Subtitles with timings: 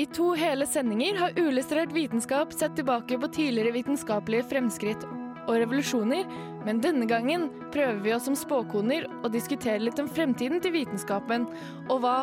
[0.00, 5.02] I to hele sendinger har uillustrert vitenskap sett tilbake på tidligere vitenskapelige fremskritt
[5.44, 6.24] og revolusjoner,
[6.64, 11.44] men denne gangen prøver vi oss som spåkoner og diskuterer litt om fremtiden til vitenskapen,
[11.92, 12.14] og hva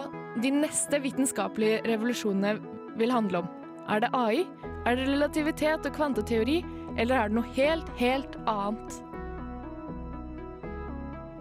[0.41, 2.55] de neste vitenskapelige revolusjonene
[2.97, 3.51] vil handle om.
[3.85, 4.47] Er det AI?
[4.89, 6.63] Er det relativitet og kvanteteori?
[6.97, 9.03] Eller er det noe helt, helt annet?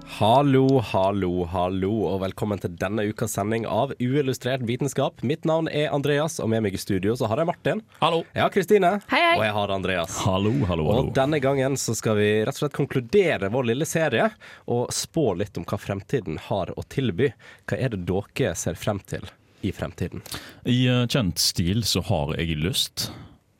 [0.09, 5.18] Hallo, hallo, hallo, og velkommen til denne ukas sending av Uillustrert vitenskap.
[5.27, 7.83] Mitt navn er Andreas, og med meg i studio så har jeg Martin.
[7.98, 8.23] Hallo.
[8.38, 8.95] Ja, Kristine.
[9.11, 9.34] Hei, hei.
[9.34, 10.16] Og jeg har Andreas.
[10.24, 11.11] Hallo, hallo, hallo.
[11.11, 14.30] Og denne gangen så skal vi rett og slett konkludere vår lille serie
[14.73, 17.33] og spå litt om hva fremtiden har å tilby.
[17.66, 19.27] Hva er det dere ser frem til
[19.66, 20.23] i fremtiden?
[20.64, 23.11] I eh, kjent stil så har jeg lyst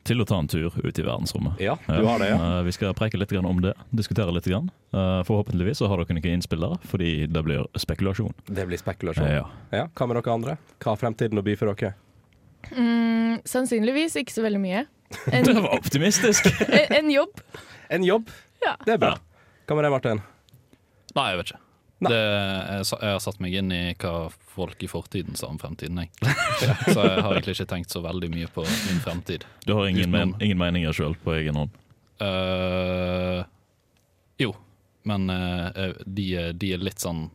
[0.07, 1.59] til å ta en tur ut i verdensrommet.
[1.63, 2.37] Ja, du har det, ja.
[2.59, 4.47] Eh, Vi skal preke litt om det, diskutere litt.
[4.47, 4.69] Grann.
[4.93, 8.33] Eh, Forhåpentligvis så har dere noen innspill der, fordi det blir spekulasjon.
[8.47, 9.27] Det blir spekulasjon.
[9.27, 9.45] Ja.
[9.71, 10.57] Ja, Hva med dere andre?
[10.79, 11.93] Hva har fremtiden å by for dere?
[12.71, 14.85] Mm, sannsynligvis ikke så veldig mye.
[15.31, 16.47] En, Det var optimistisk!
[16.67, 17.43] en, en jobb.
[17.89, 18.31] En jobb.
[18.63, 18.75] Ja.
[18.85, 19.13] Det er bra.
[19.67, 20.23] Hva med deg, Martin?
[21.17, 21.63] Nei, jeg vet ikke.
[21.99, 26.03] Det, jeg, jeg har satt meg inn i hva folk i fortiden sa om fremtiden,
[26.03, 26.11] jeg.
[26.93, 29.47] Så jeg har egentlig ikke tenkt så veldig mye på min fremtid.
[29.65, 31.73] Du har ingen, men, ingen meninger sjøl på egen hånd?
[32.21, 33.41] Uh,
[34.41, 34.53] jo,
[35.09, 37.27] men uh, de, de er litt sånn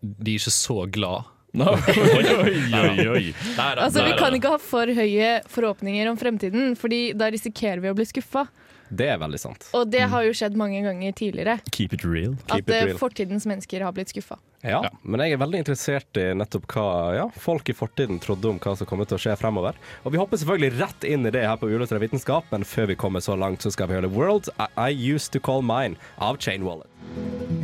[0.00, 1.32] De er ikke så glad.
[1.56, 3.24] oi, oi, oi, oi.
[3.56, 7.96] Altså, Vi kan ikke ha for høye forhåpninger om fremtiden, Fordi da risikerer vi å
[7.96, 8.44] bli skuffa.
[8.88, 9.64] Det er veldig sant.
[9.74, 11.56] Og det har jo skjedd mange ganger tidligere.
[11.74, 12.36] Keep it real.
[12.46, 12.98] Keep At it eh, real.
[13.00, 14.38] fortidens mennesker har blitt skuffa.
[14.62, 14.90] Ja, Ja.
[15.02, 18.76] men jeg er veldig interessert i nettopp hva ja, folk i fortiden trodde om hva
[18.78, 19.74] som kommer til å skje fremover.
[20.04, 22.96] Og vi hopper selvfølgelig rett inn i det her på Uillustrert vitenskap, men før vi
[22.98, 26.38] kommer så langt, så skal vi høre World I, I Used To Call Mine av
[26.38, 26.86] Chain Wallet.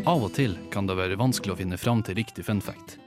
[0.07, 2.99] Av og til kan det være vanskelig å finne fram til riktig fun fact.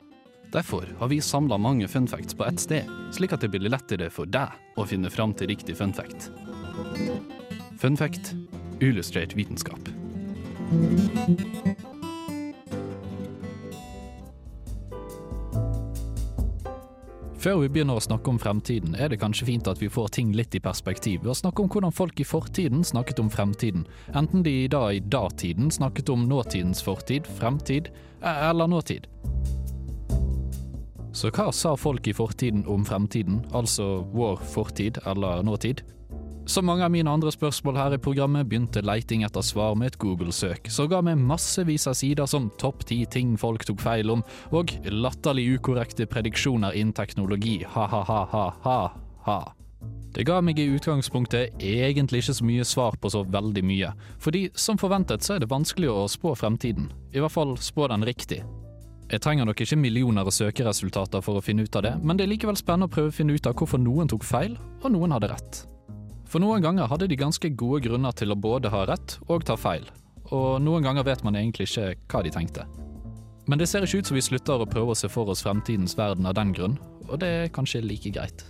[0.56, 4.08] Derfor har vi samla mange fun facts på ett sted, slik at det blir lettere
[4.10, 6.30] for deg å finne fram til riktig fun fact.
[7.78, 8.36] Fun fact
[8.80, 9.80] illustrert vitenskap.
[17.46, 20.32] Før vi begynner å snakke om fremtiden, er det kanskje fint at vi får ting
[20.34, 23.84] litt i perspektiv ved å snakke om hvordan folk i fortiden snakket om fremtiden,
[24.18, 27.92] enten de da i datiden snakket om nåtidens fortid, fremtid
[28.24, 29.06] eh, eller nåtid.
[31.16, 35.84] Så hva sa folk i fortiden om fremtiden, altså vår fortid eller nåtid?
[36.46, 39.98] Som mange av mine andre spørsmål her i programmet begynte leiting etter svar med et
[39.98, 44.22] Google-søk, som ga meg massevis av sider som topp ti ting folk tok feil om,
[44.54, 49.40] og latterlig ukorrekte prediksjoner innen teknologi, ha-ha-ha-ha-ha.
[50.14, 53.92] Det ga meg i utgangspunktet egentlig ikke så mye svar på så veldig mye,
[54.22, 58.06] fordi som forventet så er det vanskelig å spå fremtiden, i hvert fall spå den
[58.06, 58.44] riktig.
[59.10, 62.30] Jeg trenger nok ikke millioner av søkeresultater for å finne ut av det, men det
[62.30, 65.18] er likevel spennende å prøve å finne ut av hvorfor noen tok feil, og noen
[65.18, 65.66] hadde rett.
[66.36, 69.56] For noen ganger hadde de ganske gode grunner til å både ha rett og ta
[69.56, 69.86] feil,
[70.36, 72.66] og noen ganger vet man egentlig ikke hva de tenkte.
[73.48, 75.96] Men det ser ikke ut som vi slutter å prøve å se for oss fremtidens
[75.96, 76.76] verden av den grunn,
[77.08, 78.44] og det er kanskje like greit.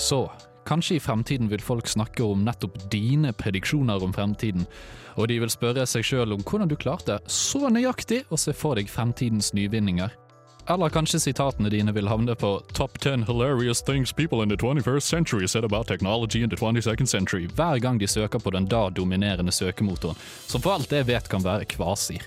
[0.00, 0.24] Så,
[0.64, 4.64] kanskje i fremtiden vil folk snakke om nettopp dine prediksjoner om fremtiden,
[5.20, 8.80] og de vil spørre seg sjøl om hvordan du klarte så nøyaktig å se for
[8.80, 10.16] deg fremtidens nyvinninger.
[10.68, 15.00] Eller kanskje sitatene dine vil havne på Top 10 hilarious things people in the 21st
[15.00, 18.88] century said about technology in the 22nd century hver gang de søker på den da
[18.90, 20.16] dominerende søkemotoren,
[20.46, 22.24] som for alt jeg vet kan være kvasir.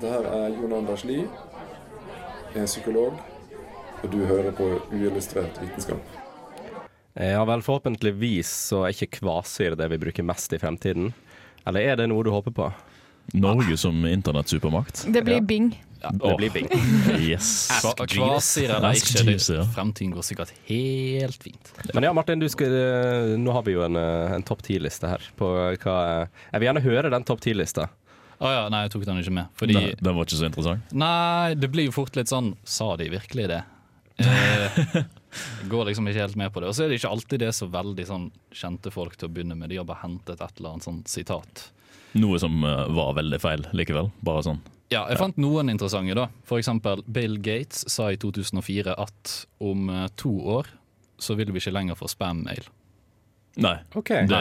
[0.00, 1.24] Det her er Jon Anders Lie,
[2.54, 3.16] jeg er psykolog,
[4.02, 6.04] og du hører på uillustrert vitenskap.
[7.16, 11.08] Ja vel, forhåpentligvis så er ikke kvasir det vi bruker mest i fremtiden.
[11.66, 12.70] Eller er det noe du håper på?
[13.36, 15.06] Norge som internettsupermakt.
[15.12, 15.40] Det blir Ja.
[15.40, 15.84] Bing.
[15.98, 16.68] Det blir Bing.
[17.18, 17.70] Yes.
[17.84, 19.64] Ask Jeeves, ja.
[19.74, 21.72] fremtiden går sikkert helt fint.
[21.94, 25.10] Men ja, Martin, du skal, eh, nå har vi jo en, eh, en topp ti-liste
[25.10, 25.24] her.
[25.36, 27.88] På hva, eh, jeg vil gjerne høre den topp ti-lista.
[28.38, 29.50] Oh ja, nei, jeg tok den ikke med.
[29.58, 30.92] Fordi Den, den var ikke så interessant.
[30.94, 33.62] Nei, det blir jo fort litt sånn Sa de virkelig det?
[35.32, 36.70] Eh, går liksom ikke helt med på det.
[36.70, 39.58] Og så er det ikke alltid det så veldig sånn kjente folk til å begynne
[39.58, 39.70] med.
[39.70, 41.68] De har bare hentet et eller annet sånn sitat.
[42.18, 44.10] Noe som eh, var veldig feil likevel.
[44.24, 44.62] Bare sånn.
[44.88, 46.30] Ja, jeg fant noen interessante, da.
[46.48, 50.70] For eksempel Bill Gates sa i 2004 at om eh, to år
[51.20, 52.64] så vil vi ikke lenger få spam-mail.
[53.58, 53.74] Nei.
[53.98, 54.22] Okay.
[54.30, 54.38] Det,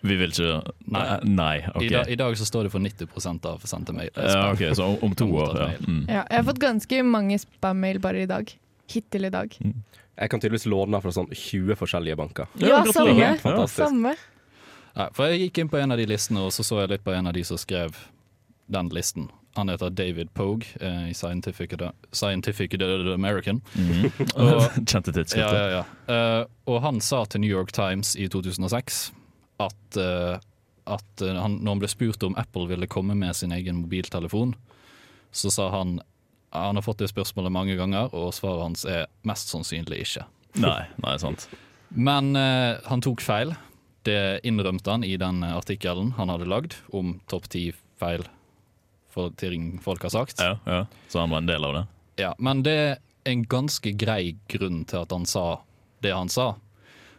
[0.00, 0.52] vi vil ikke
[0.88, 1.02] Nei.
[1.02, 1.86] Eh, Nei, okay.
[1.86, 4.08] I, da, I dag så står det for 90% av sendte mail.
[4.16, 5.66] Ja, ok, Så om, om to år, ja.
[5.84, 6.04] Mm.
[6.08, 8.54] Ja, jeg har fått ganske mange spam-mail bare i dag.
[8.92, 9.56] Hittil i dag.
[10.16, 12.46] Jeg kan tydeligvis låne fra sånn 20 forskjellige banker.
[12.62, 13.16] Ja, samme.
[13.20, 13.66] Ja.
[13.68, 14.14] Samme.
[14.96, 17.04] Ja, for jeg gikk inn på en av de listene, og så så jeg litt
[17.04, 17.98] på en av de som skrev
[18.72, 19.28] den listen.
[19.56, 21.72] Han heter David Pogue eh, i Scientific,
[22.12, 23.60] Scientific American.
[23.74, 24.10] Mm.
[24.36, 25.60] Og- Kjente Ja, tidsskriftet.
[25.60, 25.84] ja, ja.
[26.40, 29.12] Eh, og han sa til New York Times i 2006
[29.60, 30.38] at, eh,
[30.86, 34.54] at eh, han, når han ble spurt om Apple ville komme med sin egen mobiltelefon,
[35.32, 35.98] så sa han
[36.56, 40.24] han har fått det spørsmålet mange ganger, og svaret hans er mest sannsynlig ikke.
[40.62, 41.48] Nei, nei, sant.
[41.90, 43.54] Men eh, han tok feil.
[44.06, 47.68] Det innrømte han i den artikkelen han hadde lagd om topp ti
[47.98, 48.22] feil
[49.10, 50.40] for ting folk har sagt.
[50.42, 50.82] Ja, ja.
[51.08, 51.84] Så han var en del av det.
[52.22, 55.46] Ja, men det er en ganske grei grunn til at han sa
[56.04, 56.52] det han sa.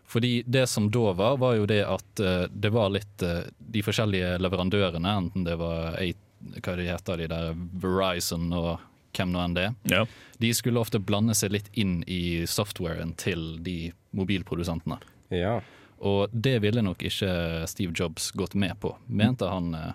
[0.07, 3.81] Fordi det som da var, var jo det at uh, det var litt uh, De
[3.83, 6.13] forskjellige leverandørene, enten det var A-
[6.63, 7.49] hva de heter de der,
[7.81, 8.77] Verizon og
[9.15, 10.05] hvem nå enn det, Ja.
[10.39, 14.99] de skulle ofte blande seg litt inn i softwaren til de mobilprodusentene.
[15.29, 15.61] Ja.
[15.99, 19.93] Og det ville nok ikke Steve Jobs gått med på, mente han eh,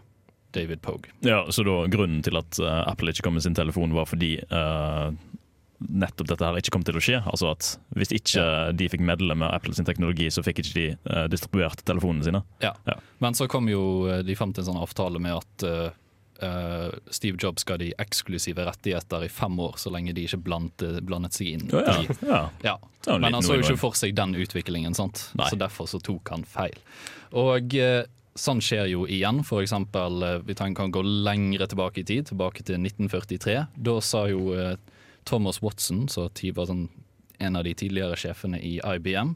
[0.52, 1.12] David Pogue.
[1.20, 4.34] ja, Så da grunnen til at eh, Apple ikke kom med sin telefon, var fordi
[4.50, 5.12] uh,
[5.78, 7.20] nettopp dette her ikke kom til å skje?
[7.26, 8.44] Altså at hvis ikke
[8.76, 12.42] de fikk medle med Apples teknologi, så fikk ikke de uh, distribuert telefonene sine?
[12.62, 12.74] Ja.
[12.86, 12.98] Ja.
[13.22, 13.82] Men så kom jo
[14.26, 15.90] de frem til en sånn avtale med at eh,
[16.42, 21.02] eh, Steve Jobs ga de eksklusive rettigheter i fem år, så lenge de ikke blandet,
[21.06, 21.68] blandet seg inn.
[21.72, 22.42] Ja, i ja.
[22.64, 22.76] ja.
[23.18, 25.28] Men han så jo ikke for seg den utviklingen, sant?
[25.38, 25.50] Nei.
[25.50, 26.76] så derfor så tok han feil.
[27.38, 28.04] Og uh,
[28.38, 29.42] sånn skjer jo igjen.
[29.48, 33.56] For eksempel, uh, vi kan gå lengre tilbake i tid, tilbake til 1943.
[33.74, 34.52] Da sa jo
[35.28, 36.86] Thomas Watson, som var sånn,
[37.42, 39.34] en av de tidligere sjefene i IBM,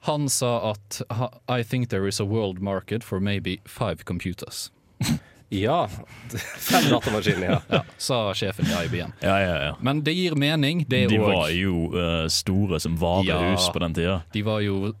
[0.00, 1.02] han sa at
[1.48, 4.70] I think there is a world market for maybe five computers.
[5.50, 5.88] ja.
[6.70, 7.60] Fem datamaskiner, ja.
[7.70, 9.12] Ja, sa sjefen i IBM.
[9.24, 9.76] Ja, ja, ja.
[9.80, 13.72] Men det gir mening, det De var jo uh, store som varehus Ja.
[13.74, 14.20] på den tida.
[14.32, 14.92] De var jo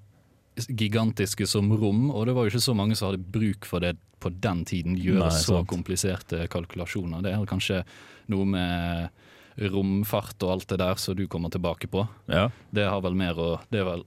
[0.60, 3.94] gigantiske som rom, og det var jo ikke så mange som hadde bruk for det
[4.20, 4.98] på den tiden.
[5.00, 5.70] Gjøre Nei, så sant.
[5.70, 7.22] kompliserte kalkulasjoner.
[7.24, 7.82] Det er kanskje
[8.28, 12.04] noe med romfart og alt det der som du kommer tilbake på.
[12.30, 14.04] Ja, Det har vel mer å Det er vel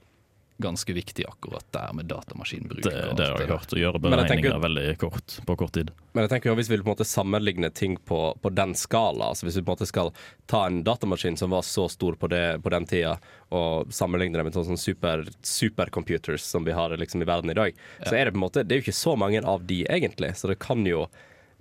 [0.62, 2.84] ganske viktig akkurat der med datamaskinbruk.
[2.84, 3.74] det, det har jeg hørt.
[3.74, 5.90] Å gjøre beregninger veldig kort, på kort tid.
[6.14, 9.32] Men jeg tenker jo hvis vi på en måte sammenligner ting på, på den skala,
[9.34, 10.12] altså hvis vi på en måte skal
[10.46, 13.18] ta en datamaskin som var så stor på, det, på den tida,
[13.54, 17.78] og sammenligne det med sånne super, supercomputers som vi har liksom i verden i dag,
[18.06, 20.36] så er det på en måte Det er jo ikke så mange av de egentlig,
[20.38, 21.08] så det kan jo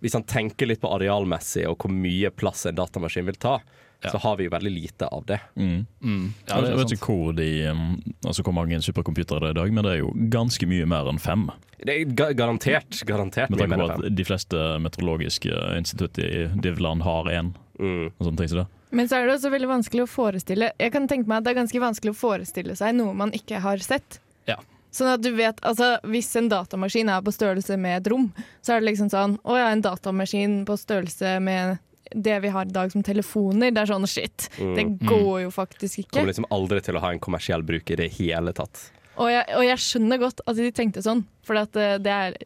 [0.03, 3.79] Hvis han tenker litt på arealmessig og hvor mye plass en datamaskin vil ta, Ja.
[4.11, 5.39] Så har vi jo veldig lite av det.
[5.55, 5.87] Mm.
[6.03, 6.95] Mm, ja, jeg det jeg vet sant.
[6.97, 7.85] ikke hvor, de, um,
[8.27, 11.11] altså hvor mange supercomputere det er i dag, men det er jo ganske mye mer
[11.13, 11.47] enn fem.
[11.83, 14.07] Det er ga garantert garantert mye mer enn fem.
[14.07, 17.53] at de fleste meteorologiske institutt i DIV-land har én.
[17.79, 18.11] Mm.
[18.11, 18.69] Og sånne ting som det.
[18.93, 21.55] Men så er det også veldig vanskelig å forestille Jeg kan tenke meg at det
[21.55, 24.19] er ganske vanskelig å forestille seg noe man ikke har sett.
[24.49, 24.59] Ja.
[24.93, 28.29] Sånn at du vet, altså Hvis en datamaskin er på størrelse med et rom,
[28.61, 31.81] så er det liksom sånn Å ja, en datamaskin på størrelse med
[32.15, 33.71] det vi har i dag som telefoner.
[33.75, 34.49] Det er sånn shit.
[34.59, 36.17] Det går jo faktisk ikke.
[36.19, 38.91] Kommer liksom aldri til å ha en kommersiell bruk i det hele tatt.
[39.21, 42.37] Og jeg, og jeg skjønner godt at de tenkte sånn, for at eh, det er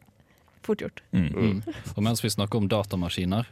[0.67, 0.99] fort gjort.
[1.15, 1.27] Mm.
[1.31, 1.61] Mm.
[1.95, 3.47] Og mens vi snakker om datamaskiner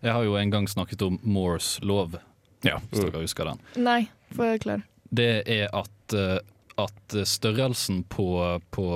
[0.00, 2.16] Jeg har jo en gang snakket om Moores lov,
[2.64, 2.78] Ja.
[2.90, 3.60] hvis dere husker den.
[3.84, 4.82] Nei, forklar.
[5.12, 6.38] Det er at, eh,
[6.80, 8.26] at størrelsen på,
[8.70, 8.86] på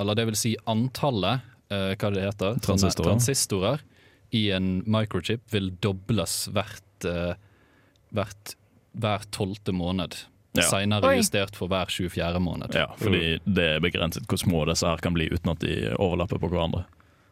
[0.00, 1.40] Eller det vil si antallet,
[1.70, 3.12] eh, hva det heter, Transistorer.
[3.14, 3.80] transistorer
[4.32, 7.34] i en microchip vil dobles hvert, eh,
[8.16, 8.54] hvert
[8.92, 10.16] hver tolvte måned.
[10.52, 10.66] Ja.
[10.68, 12.40] Seinere justert for hver 24.
[12.44, 12.74] måned.
[12.76, 16.40] ja, fordi det er begrenset hvor små disse her kan bli uten at de overlapper
[16.42, 16.84] på hverandre.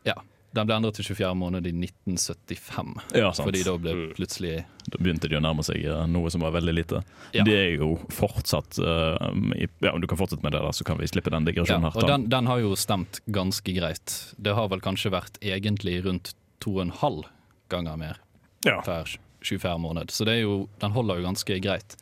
[0.08, 0.16] Ja.
[0.56, 2.96] Den ble endret til 24 måned i 1975.
[3.14, 3.46] Ja, sant.
[3.46, 4.14] Fordi da ble Mm.
[4.16, 7.04] plutselig Da begynte de å nærme seg eh, noe som var veldig lite.
[7.36, 7.44] Ja.
[7.44, 10.98] Det er jo fortsatt uh, i, Ja, Du kan fortsette med det, da, så kan
[10.98, 12.02] vi slippe den digresjonen ja, her.
[12.02, 14.34] Og den, den har jo stemt ganske greit.
[14.42, 17.24] Det har vel kanskje vært egentlig rundt to og en halv
[17.72, 18.18] ganger mer
[18.66, 18.80] Ja.
[18.84, 19.08] per
[19.40, 20.10] 24 måned.
[20.12, 21.96] Så det jo, den holder jo ganske greit.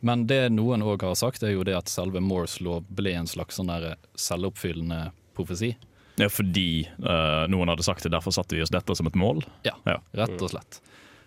[0.00, 3.26] Men det noen òg har sagt, er jo det at selve Moores lov ble en
[3.26, 5.72] slags sånn der selvoppfyllende profesi.
[6.18, 9.42] Ja, fordi uh, noen hadde sagt det, derfor satte vi oss dette som et mål.
[9.66, 9.98] Ja, Ja.
[10.12, 10.80] rett og slett.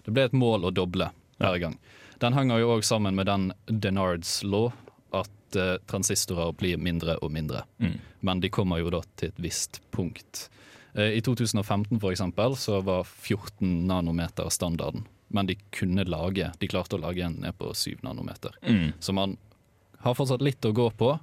[0.06, 1.10] Det ble et mål å doble
[1.40, 1.78] hver gang.
[2.20, 4.72] Den henger jo òg sammen med den Denards law,
[5.12, 7.64] at uh, transistorer blir mindre og mindre.
[7.80, 8.00] Mm.
[8.22, 10.48] Men de kommer jo da til et visst punkt.
[10.94, 15.08] Eh, I 2015 for eksempel, så var 14 nanometer standarden.
[15.28, 18.56] Men de kunne lage, de klarte å lage en ned på 7 nanometer.
[18.68, 18.92] Mm.
[19.00, 19.38] Så man
[20.04, 21.14] har fortsatt litt å gå på,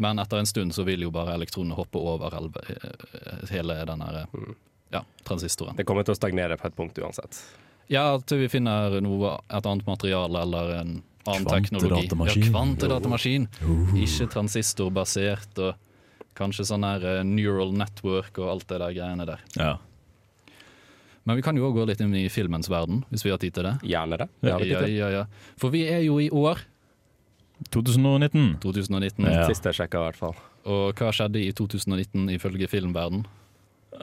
[0.00, 4.22] men etter en stund så vil jo bare elektronene hoppe over eh, hele den her,
[4.22, 4.54] eh,
[4.96, 5.76] ja, transistoren.
[5.76, 7.42] Det kommer til å stagnere på et punkt uansett.
[7.92, 10.92] Ja, til vi finner noe, et annet materiale eller en
[11.28, 12.08] annen teknologi.
[12.08, 12.44] Kvantedatamaskin.
[12.46, 13.48] Ja, kvantedatamaskin.
[14.00, 15.88] Ikke transistorbasert og
[16.38, 19.40] kanskje sånn her eh, neural network og alt det der greiene der.
[19.58, 19.76] Ja.
[21.24, 23.54] Men vi kan jo òg gå litt inn i filmens verden, hvis vi har tid
[23.54, 23.76] til det.
[23.86, 24.28] Gjerne det.
[24.42, 24.56] Ja,
[24.90, 25.24] Ja, ja.
[25.60, 26.58] For vi er jo i år
[27.70, 28.56] 2019.
[28.62, 29.28] 2019.
[29.30, 29.44] Ja.
[29.46, 30.34] Sist jeg sjekka, i hvert fall.
[30.66, 33.22] Og hva skjedde i 2019 ifølge filmverden?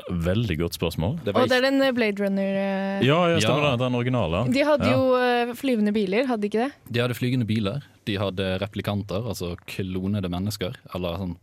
[0.10, 1.18] Veldig godt spørsmål.
[1.26, 3.72] Det var Og det er den eh, Blade Runner eh, Ja, ja stemmer Ja.
[3.76, 3.80] det.
[3.84, 4.44] Den originale.
[4.54, 4.96] De hadde Ja.
[4.96, 6.72] jo flyvende biler, hadde de ikke det?
[6.94, 11.36] De hadde flygende biler, de hadde replikanter, altså klonede mennesker, eller sånn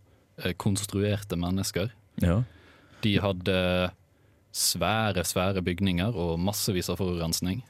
[0.60, 1.90] konstruerte mennesker.
[2.22, 2.42] Ja.
[3.04, 3.56] De hadde
[4.56, 7.62] svære, svære bygninger og massevis av forurensning.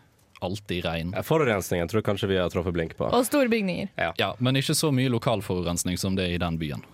[0.44, 1.14] Alltid regn.
[1.16, 3.06] Ja, Forurensningen tror jeg kanskje vi har truffet blink på.
[3.08, 3.88] Og store bygninger.
[4.20, 6.84] Ja, men ikke så mye lokal forurensning som det er i den byen.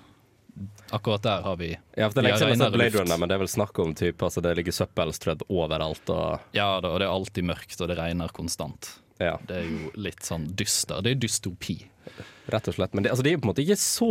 [0.93, 2.99] Akkurat der har vi Ja, for Det er Vi lenge har siden jeg har Blade.
[3.01, 6.11] Runner, men det er vel snakk om typ, altså det ligger søppelstrødd overalt.
[6.13, 8.91] Og, Ja da, og det er alltid mørkt, og det regner konstant.
[9.19, 11.03] ja, Det er jo litt sånn dyster.
[11.03, 11.79] Det er dystopi.
[12.53, 12.95] Rett og slett.
[12.95, 14.09] Men det, altså, det er jo på en måte ikke så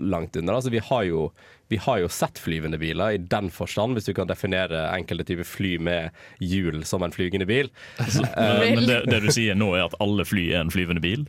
[0.00, 0.58] langt under.
[0.58, 1.26] Altså, vi, har jo,
[1.72, 5.48] vi har jo sett flyvende biler i den forstand, hvis du kan definere enkelte typer
[5.48, 7.70] fly med hjul som en flygende bil.
[8.36, 11.24] Men, men det, det du sier nå, er at alle fly er en flyvende bil?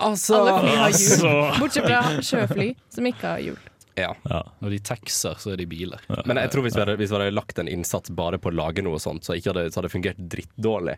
[0.00, 1.10] Altså Alle fly har hjul.
[1.26, 1.32] Altså.
[1.60, 3.58] Bortsett fra sjøfly, som ikke har hjul.
[4.00, 4.14] ja.
[4.30, 4.40] Ja.
[4.62, 6.00] Når de taxer, så er de biler.
[6.24, 8.54] Men jeg tror hvis vi, hadde, hvis vi hadde lagt en innsats bare på å
[8.56, 10.96] lage noe sånt, så, ikke hadde, så hadde det fungert drittdårlig.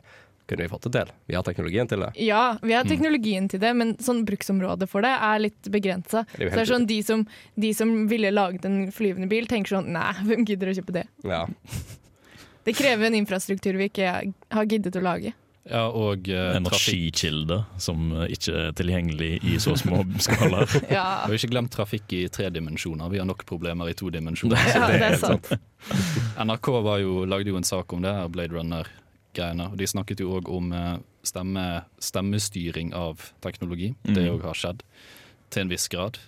[0.50, 1.12] Kunne vi fått det til.
[1.30, 2.11] Vi har teknologien til det.
[2.20, 6.25] Ja, vi har teknologien til det, men sånn bruksområdet for det er litt begrensa.
[6.34, 9.78] Det Så det er sånn de som, de som ville laget en flyvende bil, tenker
[9.78, 11.06] sånn Nei, hvem gidder å kjøpe det?
[11.26, 11.44] Ja.
[12.62, 14.11] Det krever en infrastruktur vi ikke
[14.54, 15.32] har giddet å lage.
[15.62, 16.56] Ja, og uh.
[16.56, 20.70] Energikilde som ikke er tilgjengelig i så små skalaer.
[20.90, 23.11] Ja, Og ikke glemt trafikk i tre dimensjoner.
[23.12, 24.58] Vi har nok problemer i to dimensjoner.
[24.75, 25.52] ja det er sant.
[26.42, 28.58] NRK var jo, lagde jo en sak om det her, Blade
[29.32, 29.70] Runner-greiene.
[29.72, 33.94] Og de snakket jo òg om eh, stemme, stemmestyring av teknologi.
[34.04, 34.38] Det Mhm.
[34.38, 34.82] òg har skjedd,
[35.50, 36.18] til en viss grad.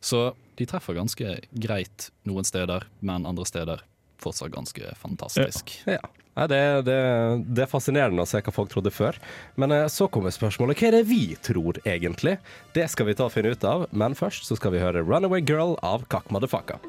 [0.00, 3.80] Så de treffer ganske greit noen steder, men andre steder
[4.18, 5.82] fortsatt ganske fantastisk.
[5.86, 5.98] ja.
[6.36, 9.14] Nei, det, det, det er fascinerende å se hva folk trodde før.
[9.56, 12.38] Men eh, så kommer spørsmålet hva er det vi tror egentlig?
[12.74, 15.40] Det skal vi ta og finne ut av, men først så skal vi høre 'Runaway
[15.40, 16.80] Girl' av Kakk Motherfucka.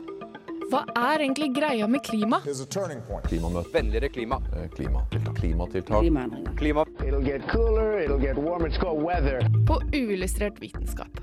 [0.71, 2.39] Hva er egentlig greia med klima?
[3.27, 3.69] Klimamøte.
[3.73, 4.39] Vennligere klima.
[4.55, 5.35] Eh, Klimatiltak.
[5.37, 6.01] Klimatiltak.
[6.01, 6.55] Klimaendringer.
[6.57, 6.85] Klima.
[7.05, 9.41] It'll get cooler, it'll get warm it's called weather.
[9.67, 11.21] På uillustrert vitenskap.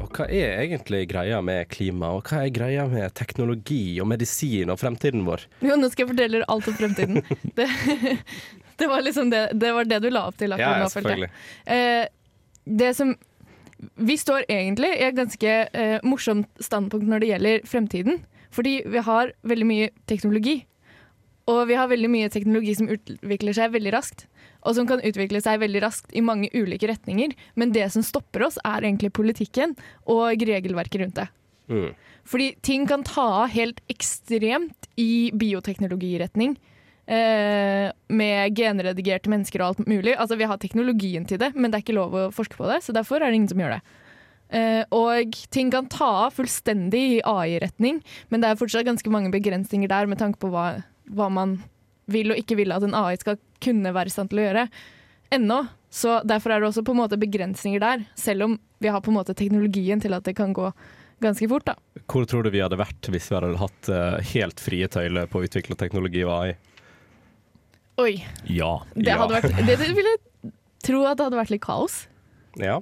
[0.00, 4.72] Og hva er egentlig greia med klima, og hva er greia med teknologi og medisin
[4.72, 5.44] og fremtiden vår?
[5.60, 7.20] Jo, nå skal jeg fortelle dere alt om fremtiden.
[7.60, 7.68] Det,
[8.80, 11.28] det var liksom det, det var det du la opp til akkurat nå, følte jeg.
[11.68, 12.06] Eh,
[12.64, 13.12] det som
[13.96, 18.20] Vi står egentlig i et ganske eh, morsomt standpunkt når det gjelder fremtiden.
[18.50, 20.60] Fordi vi har veldig mye teknologi.
[21.50, 24.26] Og vi har veldig mye teknologi som utvikler seg veldig raskt.
[24.66, 27.32] Og som kan utvikle seg veldig raskt i mange ulike retninger.
[27.58, 29.76] Men det som stopper oss, er egentlig politikken
[30.10, 31.28] og regelverket rundt det.
[31.70, 31.92] Mm.
[32.28, 36.58] Fordi ting kan ta av helt ekstremt i bioteknologiretning.
[37.10, 40.12] Eh, med genredigerte mennesker og alt mulig.
[40.14, 42.84] Altså Vi har teknologien til det, men det er ikke lov å forske på det.
[42.86, 43.80] Så derfor er det ingen som gjør det.
[44.50, 47.98] Eh, og ting kan ta av fullstendig i AI-retning,
[48.30, 51.58] men det er fortsatt ganske mange begrensninger der med tanke på hva, hva man
[52.10, 54.64] vil og ikke vil at en AI skal kunne være i stand til å gjøre.
[55.34, 55.60] Ennå.
[55.90, 59.10] Så derfor er det også på en måte begrensninger der, selv om vi har på
[59.10, 60.70] en måte teknologien til at det kan gå
[61.22, 61.66] ganske fort.
[61.66, 61.74] da.
[62.06, 65.40] Hvor tror du vi hadde vært hvis vi hadde hatt eh, helt frie tøyler på
[65.40, 66.52] å utvikle teknologi og AI?
[68.00, 68.82] Oi, Ja.
[68.94, 69.18] det Ja.
[69.18, 70.52] hadde vært Det det vil jeg
[70.82, 72.06] tro at det hadde vært litt kaos.
[72.56, 72.80] Ja.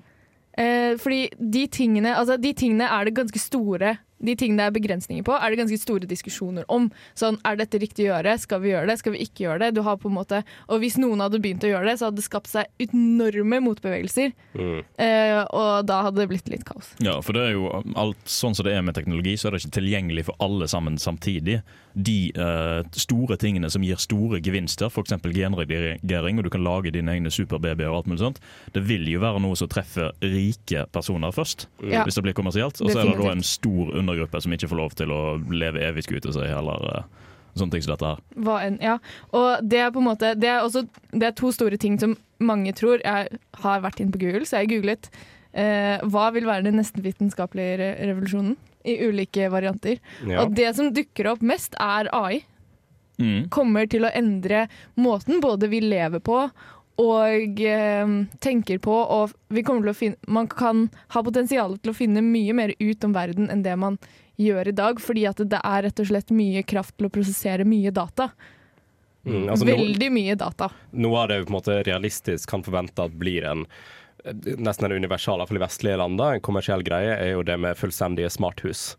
[0.57, 4.75] Eh, fordi de tingene, altså de tingene er det ganske store De tingene det er
[4.81, 6.91] begrensninger på, er det ganske store diskusjoner om.
[7.15, 8.39] Sånn, Er dette riktig å gjøre?
[8.39, 8.99] Skal vi gjøre det?
[8.99, 9.75] Skal vi ikke gjøre det?
[9.75, 12.17] Du har på en måte, og Hvis noen hadde begynt å gjøre det, så hadde
[12.21, 14.33] det skapt seg enorme motbevegelser.
[14.55, 14.83] Mm.
[14.99, 16.93] Eh, og da hadde det blitt litt kaos.
[17.03, 19.63] Ja, for det er jo alt sånn som det er med teknologi, så er det
[19.65, 21.61] ikke tilgjengelig for alle sammen samtidig.
[21.99, 25.15] De eh, store tingene som gir store gevinster, f.eks.
[25.23, 28.41] genredigering, og du kan lage dine egne superbabyer og alt mulig sånt,
[28.75, 32.05] det vil jo være noe som treffer rike personer først, Ja.
[32.05, 32.81] hvis det blir kommersielt.
[32.81, 35.23] Og så er det da en stor undergruppe som ikke får lov til å
[35.53, 37.27] leve evig, skute seg, til å eller eh,
[37.59, 38.23] sånne ting som dette her.
[38.47, 38.99] Hva enn, ja.
[39.37, 42.17] Og det er på en måte Det er, også, det er to store ting som
[42.39, 43.03] mange tror.
[43.05, 45.11] Jeg har vært inn på Google, så jeg googlet
[45.53, 48.57] eh, hva vil være den nesten vitenskapelige re revolusjonen
[48.89, 49.99] i ulike varianter.
[50.25, 50.45] ja.
[50.45, 52.45] Og det som dukker opp mest, er AI.
[53.19, 53.49] Mm.
[53.51, 56.45] Kommer til å endre måten både vi lever på
[56.99, 59.35] og eh, tenker på, og
[59.95, 63.77] finne, man kan ha potensial til å finne mye mer ut om verden enn det
[63.79, 63.99] man
[64.39, 67.67] gjør i dag, fordi at det er rett og slett mye kraft til å prosessere
[67.67, 68.31] mye data.
[69.27, 69.47] Mm.
[69.51, 70.71] Altså, Veldig Veldig mye data.
[70.91, 73.67] noe av det vi på en måte realistisk kan forvente at blir en
[74.59, 78.31] nesten en universal, iallfall i vestlige land, en kommersiell greie, er jo det med fullstendige
[78.35, 78.97] smarthus.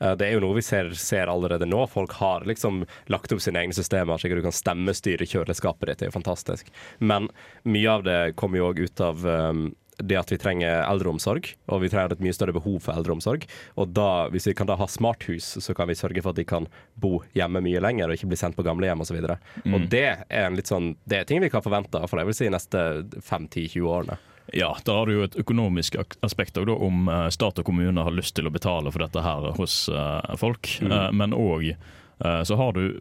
[0.00, 1.86] Eh, Det er jo noe vi ser, ser allerede nå.
[1.90, 5.98] Folk har liksom lagt opp sine egne systemer, slik at du kan stemmestyre kjøleskapet ditt.
[5.98, 6.70] Det er jo fantastisk.
[7.00, 7.28] Men
[7.64, 11.80] mye av det kommer jo òg ut av um, det at vi trenger eldreomsorg, og
[11.82, 13.48] vi trenger et mye større behov for eldreomsorg.
[13.82, 16.44] Og da, hvis vi kan da ha smarthus, så kan vi sørge for at de
[16.46, 19.18] kan bo hjemme mye lenger og ikke bli sendt på gamlehjem osv.
[19.24, 19.74] Og, Mm.
[19.74, 22.34] og det er en litt sånn Det er ting vi kan forvente for jeg vil
[22.38, 22.78] si neste
[23.26, 24.18] 5-10-20 årene.
[24.56, 28.04] Ja, da har du jo et økonomisk aspekt også, da, om eh, stat og kommune
[28.06, 30.70] har lyst til å betale for dette her hos eh, folk.
[30.82, 31.16] Mm.
[31.16, 31.72] men òg
[32.18, 32.98] så har du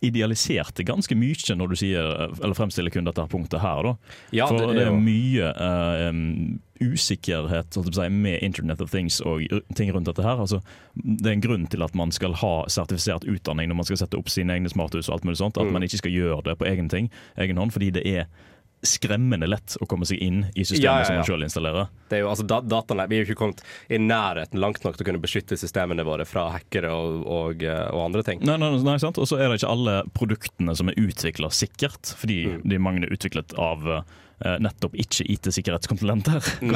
[0.00, 2.06] idealisert det ganske mye når du sier,
[2.42, 3.82] eller fremstiller kun dette punktet her.
[3.84, 3.92] da.
[4.36, 9.44] Ja, For det er jo mye uh, usikkerhet si, med Internet of Things og
[9.76, 10.40] ting rundt dette her.
[10.40, 10.60] Altså,
[10.94, 14.18] det er en grunn til at man skal ha sertifisert utdanning når man skal sette
[14.20, 15.58] opp sine egne smarthus og alt mulig sånt.
[15.58, 15.72] At Mm.
[15.78, 18.26] man ikke skal gjøre det på egen ting, egen hånd, fordi det er
[18.86, 21.88] skremmende lett å komme seg inn i systemet Ja, ja, som man sjøl installerer.
[22.10, 24.96] Det er jo, altså, da, dataene, vi er jo ikke kommet i nærheten langt nok
[24.98, 28.44] til å kunne beskytte systemene våre fra hackere og, og, eh, og andre ting.
[28.44, 29.18] Nei, nei, nei, sant?
[29.18, 32.60] Og så er det ikke alle produktene som er utvikla sikkert, fordi Mm.
[32.68, 33.86] de mange er utviklet av
[34.44, 36.42] eh, nettopp ikke IT-sikkerhetskonsulenter.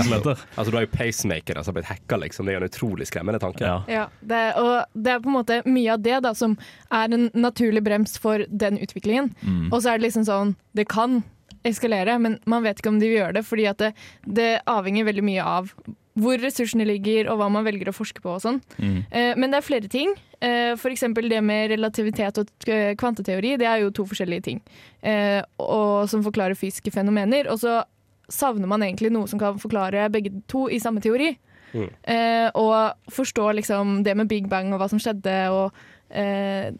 [0.59, 2.47] Altså, du har jo pacemakere som har blitt hacka, liksom.
[2.47, 3.65] Det er en utrolig skremmende tanke.
[3.67, 3.83] Ja.
[3.91, 6.57] Ja, det, og det er på en måte mye av det da, som
[6.95, 9.33] er en naturlig brems for den utviklingen.
[9.43, 9.69] Mm.
[9.73, 11.21] Og så er det liksom sånn Det kan
[11.67, 13.95] eskalere, men man vet ikke om de vil gjøre det, fordi det,
[14.27, 15.73] det avhenger veldig mye av
[16.19, 18.59] hvor ressursene ligger, og hva man velger å forske på og sånn.
[18.79, 18.97] Mm.
[19.07, 20.15] Eh, men det er flere ting.
[20.43, 23.57] Eh, eksempel det med relativitet og eh, kvanteteori.
[23.61, 24.59] Det er jo to forskjellige ting
[25.03, 27.51] eh, og, som forklarer fysiske fenomener.
[27.53, 27.81] Og så
[28.29, 31.33] savner man egentlig noe som kan forklare begge to i samme teori.
[31.73, 31.89] Mm.
[32.03, 35.77] Eh, og forstå liksom det med big bang og hva som skjedde og
[36.11, 36.73] eh,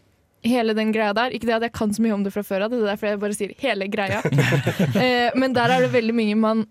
[0.45, 1.33] hele den greia der.
[1.35, 3.09] Ikke det at jeg kan så mye om det fra før av, det er derfor
[3.09, 4.21] jeg bare sier hele greia.
[5.03, 6.63] eh, men der er det veldig mye man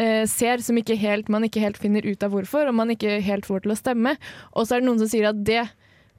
[0.00, 3.20] eh, ser som ikke helt, man ikke helt finner ut av hvorfor, og man ikke
[3.24, 4.16] helt får til å stemme.
[4.52, 5.64] Og så er det noen som sier at det,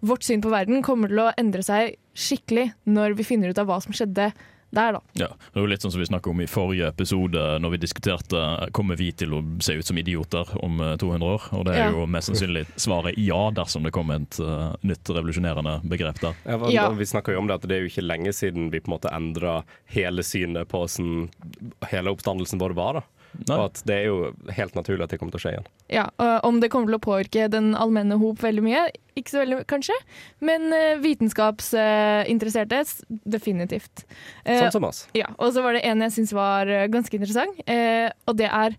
[0.06, 3.70] vårt syn på verden, kommer til å endre seg skikkelig når vi finner ut av
[3.70, 4.32] hva som skjedde
[4.76, 5.02] der, da.
[5.18, 7.80] Ja, det er jo litt sånn som vi snakket om i forrige episode, når vi
[7.86, 8.42] diskuterte
[8.76, 11.48] kommer vi til å se ut som idioter om eh, 200 år.
[11.58, 11.92] Og det er Ja.
[11.96, 16.36] jo mest sannsynlig svaret ja, dersom det kommer et uh, nytt revolusjonerende begrep der.
[16.46, 16.90] Ja, men, Ja.
[16.96, 18.96] Vi snakker jo om det at det er jo ikke lenge siden vi på en
[18.98, 19.64] måte endra
[19.96, 21.30] hele synet på hvordan
[21.92, 22.94] hele oppstandelsen vår var.
[22.94, 23.02] da.
[23.46, 23.56] Nei.
[23.58, 25.70] Og at det er jo helt naturlig at det kommer til å skje igjen.
[25.94, 28.84] Ja, og Om det kommer til å påvirke den allmenne hop veldig mye?
[29.16, 29.96] Ikke så veldig, kanskje.
[30.44, 32.84] Men uh, vitenskapsinteresserte,
[33.36, 34.06] definitivt.
[34.44, 35.06] Eh, Sånn som oss.
[35.18, 38.50] Ja, og så var det en jeg syns var eh, ganske interessant, eh, og det
[38.52, 38.78] er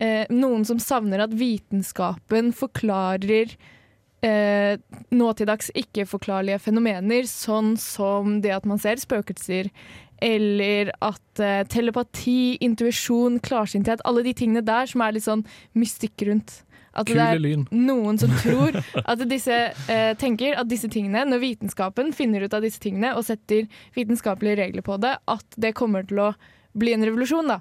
[0.00, 3.54] eh, noen som savner at vitenskapen forklarer
[4.26, 4.76] eh,
[5.14, 9.70] nåtidags ikke-forklarlige fenomener, sånn som det at man ser spøkelser,
[10.20, 15.46] eller at eh, telepati, intuisjon, klarsynthet, alle de tingene der som er litt sånn
[15.78, 16.60] mystikk rundt.
[16.90, 17.38] At det er
[17.70, 22.66] noen som tror at disse eh, tenker at disse tingene, når vitenskapen finner ut av
[22.66, 26.30] disse tingene og setter vitenskapelige regler på det, at det kommer til å
[26.78, 27.60] bli en revolusjon, da.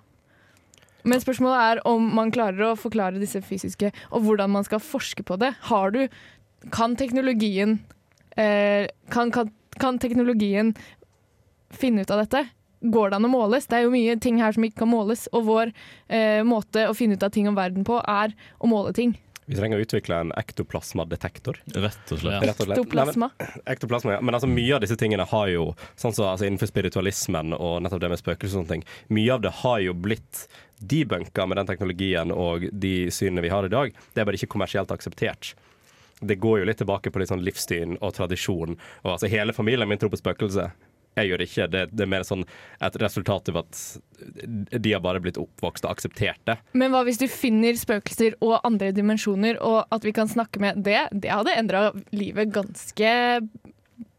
[1.07, 5.23] Men spørsmålet er om man klarer å forklare disse fysiske, og hvordan man skal forske
[5.23, 5.53] på det.
[5.69, 6.07] Har du
[6.75, 7.77] Kan teknologien
[8.35, 9.47] eh, kan, kan,
[9.79, 10.73] kan teknologien
[11.71, 12.45] finne ut av dette?
[12.81, 13.67] Går det an å måles?
[13.67, 15.71] Det er jo mye ting her som ikke kan måles, og vår
[16.07, 19.17] eh, måte å finne ut av ting om verden på, er å måle ting.
[19.49, 21.57] Vi trenger å utvikle en ektoplasmadetektor.
[21.73, 22.35] Rett og slett.
[22.35, 22.39] Ja.
[22.45, 22.77] Rett og slett.
[22.77, 23.29] Nei, men- Ektoplasma.
[23.65, 24.21] Ektoplasma, ja.
[24.21, 25.63] Men altså, mye av disse tingene har jo,
[25.97, 29.41] sånn som altså, innenfor spiritualismen og nettopp det med spøkelser og sånne ting, mye av
[29.41, 30.45] det har jo blitt
[30.79, 33.91] debunka med den teknologien og de synene vi har i dag.
[34.13, 35.55] Det er bare ikke kommersielt akseptert.
[36.21, 38.77] Det går jo litt tilbake på litt sånn livssyn og tradisjon.
[39.03, 40.71] Og altså, hele familien min tror på spøkelser.
[41.17, 41.65] Jeg gjør ikke.
[41.73, 42.45] Det, det er mer sånn
[42.85, 43.79] et resultat av at
[44.79, 46.57] de har bare blitt oppvokst og akseptert det.
[46.77, 50.83] Men hva hvis du finner spøkelser og andre dimensjoner, og at vi kan snakke med
[50.85, 51.01] det?
[51.11, 53.11] Det hadde endra livet ganske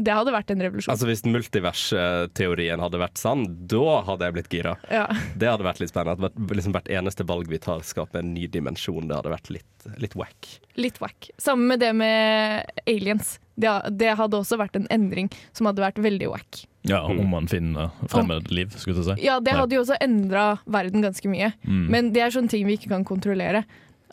[0.01, 0.93] Det hadde vært en revolusjon.
[0.93, 4.75] Altså Hvis multiversteorien hadde vært sann, da hadde jeg blitt gira.
[4.93, 5.07] ja.
[5.41, 6.29] Det hadde vært litt spennende.
[6.31, 9.09] At liksom hvert eneste valg vi tar, skaper en ny dimensjon.
[9.09, 10.51] Det hadde vært litt, litt wack.
[10.81, 11.31] Litt wack.
[11.41, 13.39] Sammen med det med aliens.
[13.61, 16.65] Det, det hadde også vært en endring som hadde vært veldig wack.
[16.89, 19.19] Ja, om man finner fremmed liv, skulle du si.
[19.27, 21.53] Ja, det hadde jo også endra verden ganske mye.
[21.69, 21.87] Mm.
[21.93, 23.67] Men det er sånne ting vi ikke kan kontrollere.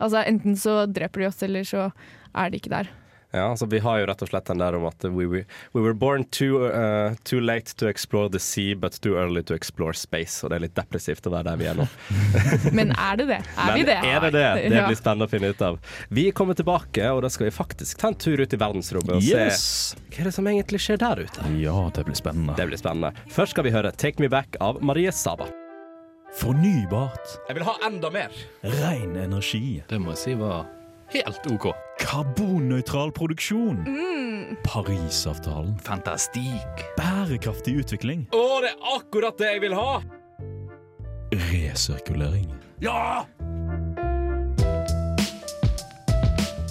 [0.04, 1.90] Altså Enten så dreper de oss, eller så
[2.38, 2.92] er de ikke der.
[3.36, 5.42] Ja, altså Vi har jo rett og slett den der om at we, we,
[5.74, 9.54] we were born too, uh, too late to explore the sea, but too early to
[9.54, 10.40] explore space.
[10.46, 11.88] Og det er litt depressivt å være der vi er nå.
[12.78, 13.42] Men er det det?
[13.60, 13.98] Er vi Men det?
[14.00, 14.46] er det det?
[14.72, 15.80] Det blir spennende å finne ut av.
[16.10, 19.28] Vi kommer tilbake, og da skal vi faktisk ta en tur ut i verdensrommet og
[19.28, 19.60] Yes!
[19.92, 21.52] se hva er det som egentlig skjer der ute.
[21.60, 22.56] Ja, det blir spennende.
[22.58, 23.12] Det blir spennende.
[23.30, 25.46] Først skal vi høre 'Take Me Back' av Marie Saba.
[26.40, 27.38] Fornybart.
[27.50, 28.32] Jeg vil ha enda mer!
[28.64, 29.82] Ren energi.
[29.90, 30.66] Det må jeg si var
[31.14, 31.70] helt OK.
[32.02, 33.82] Karbonnøytral produksjon.
[34.66, 35.76] Parisavtalen.
[35.86, 36.86] Fantastikk.
[37.00, 38.28] Bærekraftig utvikling.
[38.36, 40.00] Å, det er akkurat det jeg vil ha!
[41.50, 42.52] Resirkulering.
[42.84, 43.26] Ja!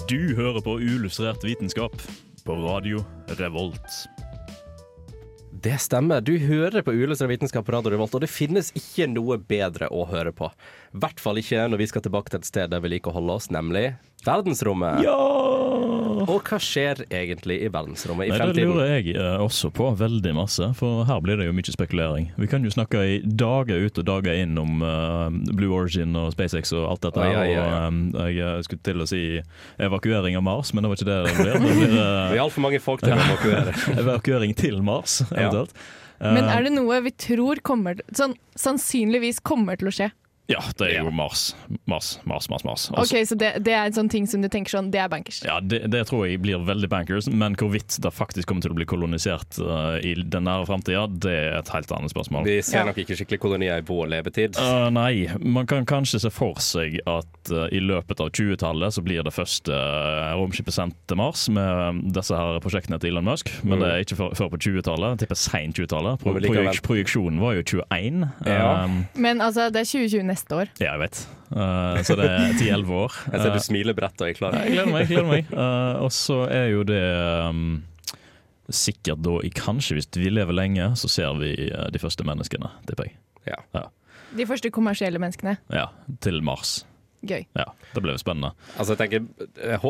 [0.07, 1.93] Du hører på Uillustrert vitenskap
[2.47, 3.03] på radio
[3.41, 4.07] Revolt.
[5.61, 6.21] Det stemmer.
[6.21, 10.03] Du hører på Uillustrert vitenskap på Radio Revolt, og det finnes ikke noe bedre å
[10.09, 10.51] høre på.
[10.93, 13.17] I hvert fall ikke når vi skal tilbake til et sted der vi liker å
[13.17, 13.89] holde oss, nemlig
[14.27, 15.01] verdensrommet.
[15.07, 15.36] Ja!
[16.27, 20.33] Og hva skjer egentlig i verdensrommet i Nei, det lurer jeg eh, også på veldig
[20.37, 22.31] masse, for her blir det jo mye spekulering.
[22.37, 26.33] Vi kan jo snakke i dager ut og dager inn om eh, Blue Origin og
[26.35, 27.23] SpaceX og alt dette.
[27.23, 28.01] Oi, her, oi, oi.
[28.17, 29.21] Og eh, jeg skulle til å si
[29.87, 31.53] evakuering av Mars, men det var ikke det det ble.
[31.57, 33.77] Det blir Vi eh, er altfor mange folk til å evakuere.
[34.03, 35.73] evakuering til Mars, eventuelt.
[35.73, 40.07] Men Eh, er det noe vi tror kommer Sånn sannsynligvis kommer til å skje?
[40.47, 41.49] Ja, det er jo Mars.
[41.91, 42.63] Mars, Mars, Mars.
[42.63, 42.85] Mars.
[42.95, 45.09] Altså, Ok, Så det, det er en sånn ting som du tenker sånn, det er
[45.11, 45.41] bankers.
[45.43, 48.77] Ja, det, det tror jeg blir veldig bankers, men hvorvidt det faktisk kommer til å
[48.77, 52.45] bli kolonisert uh, i den nære framtida, det er et helt annet spørsmål.
[52.47, 52.85] Vi ser Ja.
[52.87, 54.55] nok ikke skikkelig kolonier i vår levetid.
[54.55, 59.03] Uh, nei, man kan kanskje se for seg at uh, i løpet av 20-tallet så
[59.03, 63.51] blir det første uh, romskipet sendt til Mars med disse her prosjektene til Elon Musk,
[63.63, 63.83] men Mm.
[63.83, 65.19] det er ikke før, før på 20-tallet.
[65.21, 66.23] Tipper seint 20-tallet.
[66.23, 68.23] Pro projek projeksjonen var jo 21.
[68.47, 68.85] Ja.
[68.87, 70.69] Um, Men altså, det er 2020 neste år.
[70.79, 71.19] ja, jeg vet.
[71.51, 73.13] Uh, så det er 10-11 år.
[73.33, 74.57] Jeg ser du smiler bredt og er klar.
[74.59, 74.99] jeg gleder meg.
[75.05, 77.03] jeg gleder meg Uh, Og så er jo det
[77.47, 77.83] um,
[78.69, 82.69] sikkert da i kanskje, hvis vi lever lenge, så ser vi uh, de første menneskene,
[82.89, 83.17] tipper jeg.
[83.47, 83.87] Ja.
[84.35, 85.55] De første kommersielle menneskene.
[85.71, 85.87] Ja,
[86.21, 86.81] til Mars.
[87.25, 87.45] Gøy.
[87.57, 88.51] Ja, Det blir jo spennende.
[88.77, 89.23] Altså, jeg tenker,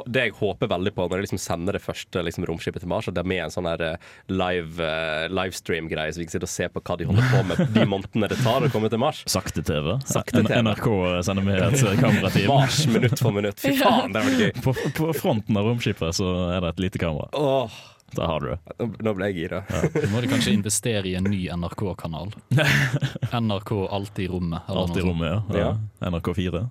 [0.07, 3.09] det jeg håper veldig på når jeg liksom sender det første liksom, romskipet til Mars,
[3.09, 3.97] at det er med en sånn her eh,
[4.31, 7.75] live, uh, livestream-greie, så vi kan sitte og se på hva de holder på med
[7.75, 9.25] de månedene det tar å komme til Mars.
[9.27, 9.97] Sakte-TV.
[10.07, 10.61] Sakte TV.
[10.63, 10.87] NRK
[11.27, 12.47] sender med et kamerateam.
[12.53, 13.59] Mars minutt for minutt.
[13.59, 14.55] Fy faen, det var gøy.
[14.63, 17.27] På, på fronten av romskipet så er det et lite kamera.
[17.35, 17.77] Oh.
[18.15, 18.59] Der har du det.
[19.03, 19.63] nå- ble jeg gira.
[19.91, 22.31] Du må de kanskje investere i en ny NRK-kanal.
[23.35, 24.61] NRK Alltid i rommet.
[24.71, 25.59] Alltid i rommet, ja.
[25.59, 26.09] ja.
[26.09, 26.63] NRK4.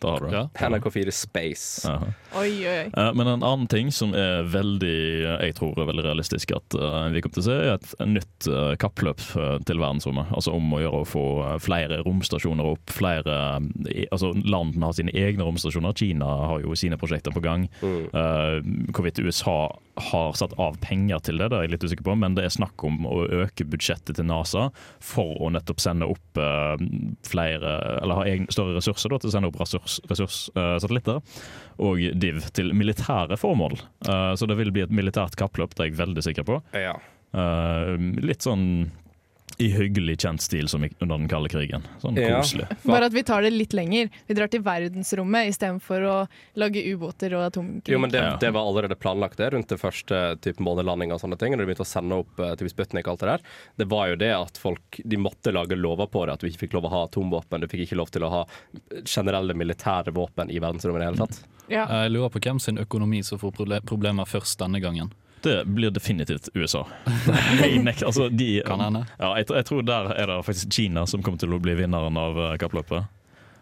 [0.00, 0.36] Da har du det.
[0.38, 0.68] Ja.
[0.70, 1.90] NRK4 Space.
[2.38, 2.86] Oi, oi.
[2.88, 4.94] Eh, Men en annen ting som er veldig
[5.44, 8.48] jeg tror er veldig realistisk at eh, vi kommer til å se, er et nytt
[8.48, 10.32] eh, kappløp eh, til verdensrommet.
[10.36, 12.94] Altså om å gjøre å få eh, flere romstasjoner opp.
[12.96, 13.36] Flere
[13.90, 15.96] eh, altså Landene har sine egne romstasjoner.
[16.00, 17.68] Kina har jo sine prosjekter på gang.
[17.84, 18.02] Mm.
[18.08, 18.56] Eh,
[18.96, 19.58] hvorvidt USA
[19.94, 22.54] har satt av penger til det, det er jeg litt usikker på, men det er
[22.54, 24.68] snakk om å øke budsjettet til NASA
[25.04, 26.84] for å nettopp sende opp eh,
[27.26, 31.20] flere Eller ha egne, større ressurser da, til å sende opp ressurssatellitter.
[31.20, 33.78] ressurs, eh, og DIV til militære formål.
[34.06, 36.60] Eh, så det vil bli et militært kappløp, det er jeg veldig sikker på.
[36.76, 36.96] Ja.
[37.30, 38.64] Litt sånn
[39.58, 41.82] i hyggelig kjent stil som under den kalde krigen.
[42.00, 42.40] Sånn Ja.
[42.40, 42.66] koselig.
[42.84, 44.10] Bare at vi tar det litt lenger.
[44.26, 47.92] Vi drar til verdensrommet istedenfor å lage ubåter og atomkrig.
[47.92, 51.38] Jo, men det, det var allerede planlagt det rundt det første type månelandinga og sånne
[51.38, 51.52] ting.
[51.52, 53.46] Når de begynte å sende opp uh, til Sputnik og alt det der.
[53.76, 56.66] Det var jo det at folk de måtte lage lover på det, at du ikke
[56.66, 57.60] fikk lov å ha atomvåpen.
[57.60, 58.44] Du fikk ikke lov til å ha
[59.04, 61.42] generelle militære våpen i verdensrommet i det hele tatt.
[61.70, 61.86] Ja.
[61.86, 63.54] Jeg lurer på hvem sin økonomi som får
[63.86, 65.12] problemer først denne gangen.
[65.42, 66.86] Det blir definitivt USA.
[68.04, 69.04] Altså, de, Kan hende.
[69.18, 72.16] Ja, jeg, jeg tror der er det faktisk Kina som kommer til å bli vinneren
[72.20, 73.08] av eh, kappløpet.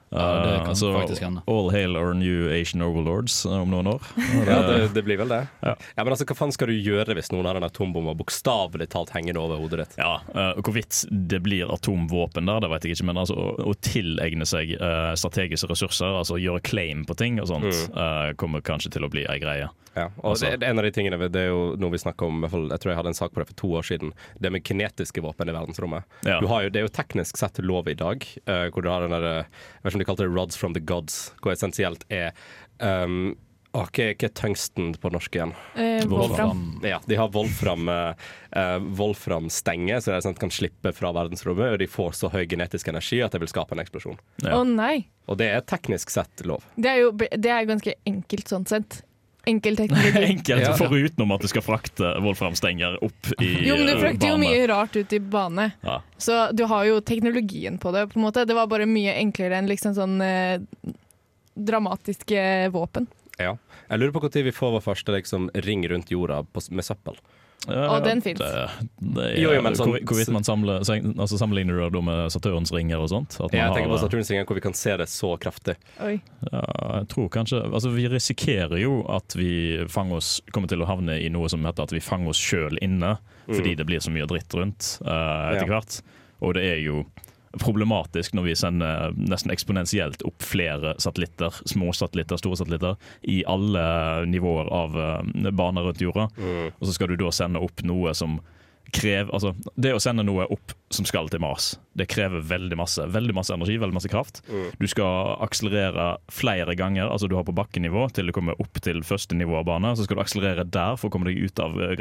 [0.08, 1.42] Ja, det Eh, kan så faktisk hende.
[1.52, 4.06] All hail our new Asian overlords eh, om noen år.
[4.48, 5.42] Ja, det- det, blir vel det.
[5.60, 5.74] Ja.
[5.98, 9.42] men altså, hva faen skal du gjøre hvis noen har en atombombe bokstavelig talt hengende
[9.42, 9.98] over hodet ditt?
[10.00, 13.74] Ja, uh, Hvorvidt det blir atomvåpen der, det vet jeg ikke, men altså, å, å
[13.84, 18.00] tilegne seg uh, strategiske ressurser, altså gjøre claim på ting og sånt, Mm.
[18.00, 19.68] eh, kommer kanskje til å bli ei greie.
[19.98, 21.98] Ja, og Altså- det, det er en av de tingene Det er jo noe vi
[22.02, 23.68] snakker om i hvert fall, Jeg tror jeg hadde en sak på det for to
[23.80, 24.12] år siden.
[24.40, 26.04] Det med kinetiske våpen i verdensrommet.
[26.24, 26.38] Ja.
[26.40, 29.00] Du har jo, det er jo teknisk sett lov i dag, uh, hvor du har
[29.06, 29.44] den der eh,
[29.82, 32.32] Jeg vet ikke om de kalte det 'rods from the gods', hvor essensielt er
[32.80, 33.36] um,
[33.74, 35.52] å, hva, er- hva er tungsten på norsk igjen?
[35.76, 36.80] Eh, Wolfram.
[36.82, 38.14] Ja, De har Wolfram, eh,
[38.56, 41.74] eh, Wolfram-stenge, så de sånn, kan slippe fra verdensrommet.
[41.74, 44.18] Og de får så høy genetisk energi at det vil skape en eksplosjon.
[44.42, 44.62] Å Ja.
[44.64, 45.06] nei.
[45.28, 46.64] Og det er teknisk sett lov.
[46.80, 49.02] Det er jo det er ganske enkelt sånn sett.
[49.48, 50.24] Enkel teknologi.
[50.34, 50.74] Enkelt, Ja.
[50.76, 54.96] foruten at du skal frakte Wolfram-stenger opp i Jo, men du frakter jo mye rart
[54.98, 55.70] ut i bane.
[55.86, 55.98] Ja.
[56.20, 58.06] Så du har jo teknologien på det.
[58.12, 58.44] på en måte.
[58.48, 60.60] Det var bare mye enklere enn liksom sånn eh,
[61.58, 63.08] dramatiske våpen.
[63.38, 63.56] Ja.
[63.88, 67.16] Jeg lurer på når vi får vår første liksom, ring rundt jorda på, med søppel.
[67.66, 68.70] Ja, Og den det er,
[69.36, 73.34] Jo, jo, sånn- hvor- hvorvidt man samler, altså sammenligner det med Saturns ringer og sånt?
[73.42, 75.74] At man Jeg tenker på Saturns ringer hvor vi kan se det så kraftig.
[76.00, 76.20] Oi.
[76.52, 76.62] Ja,
[77.00, 81.18] jeg tror kanskje Altså, vi risikerer jo at vi fanger oss, kommer til å havne
[81.20, 83.18] i noe som heter at vi fanger oss sjøl inne,
[83.48, 85.80] fordi det blir så mye dritt rundt uh, etter Ja.
[85.80, 86.00] hvert.
[86.40, 87.04] Og det er jo
[87.62, 93.86] problematisk når vi sender nesten eksponentielt opp flere satellitter, små satellitter, store satellitter, i alle
[94.30, 96.28] nivåer av eh, baner rundt jorda.
[96.78, 98.40] Og så skal du da sende opp noe som
[98.94, 103.04] krever Altså, det å sende noe opp som skal til Mars, det krever veldig masse
[103.12, 104.40] veldig masse energi, veldig masse kraft.
[104.80, 107.10] Du skal akselerere flere ganger.
[107.10, 109.94] altså Du har på bakkenivå til du kommer opp til første nivå av bane.
[109.96, 111.96] Så skal du akselerere der for å komme deg ut av eh,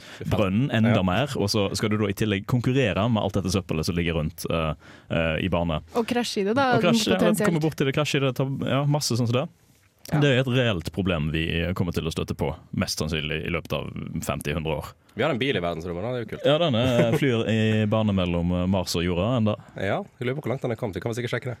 [0.00, 1.02] gravitasjonsbrønnen enda Ja.
[1.02, 1.28] mer.
[1.36, 4.44] Og så skal du da i tillegg konkurrere med alt dette søppelet som ligger rundt
[4.50, 4.74] uh,
[5.10, 5.80] uh, i bane.
[5.94, 6.76] Og krasje i det, da.
[6.76, 7.62] Og krasje, ja, komme potensielt.
[7.62, 9.48] bort til det, krasje i det, ta, ja, masse sånn som det.
[10.10, 11.44] Det er et reelt problem vi
[11.78, 13.90] kommer til å støtte på, mest sannsynlig i løpet av
[14.26, 14.88] 50-100 år.
[15.14, 16.46] Vi har en bil i verdensrommet, det er jo kult.
[16.48, 19.54] Ja, den er- flyr i bane mellom Mars og jorda enda.
[19.76, 20.96] Ja, Jeg lurer på hvor langt den er kommet.
[20.96, 21.58] Vi kan vel sikkert sjekke det.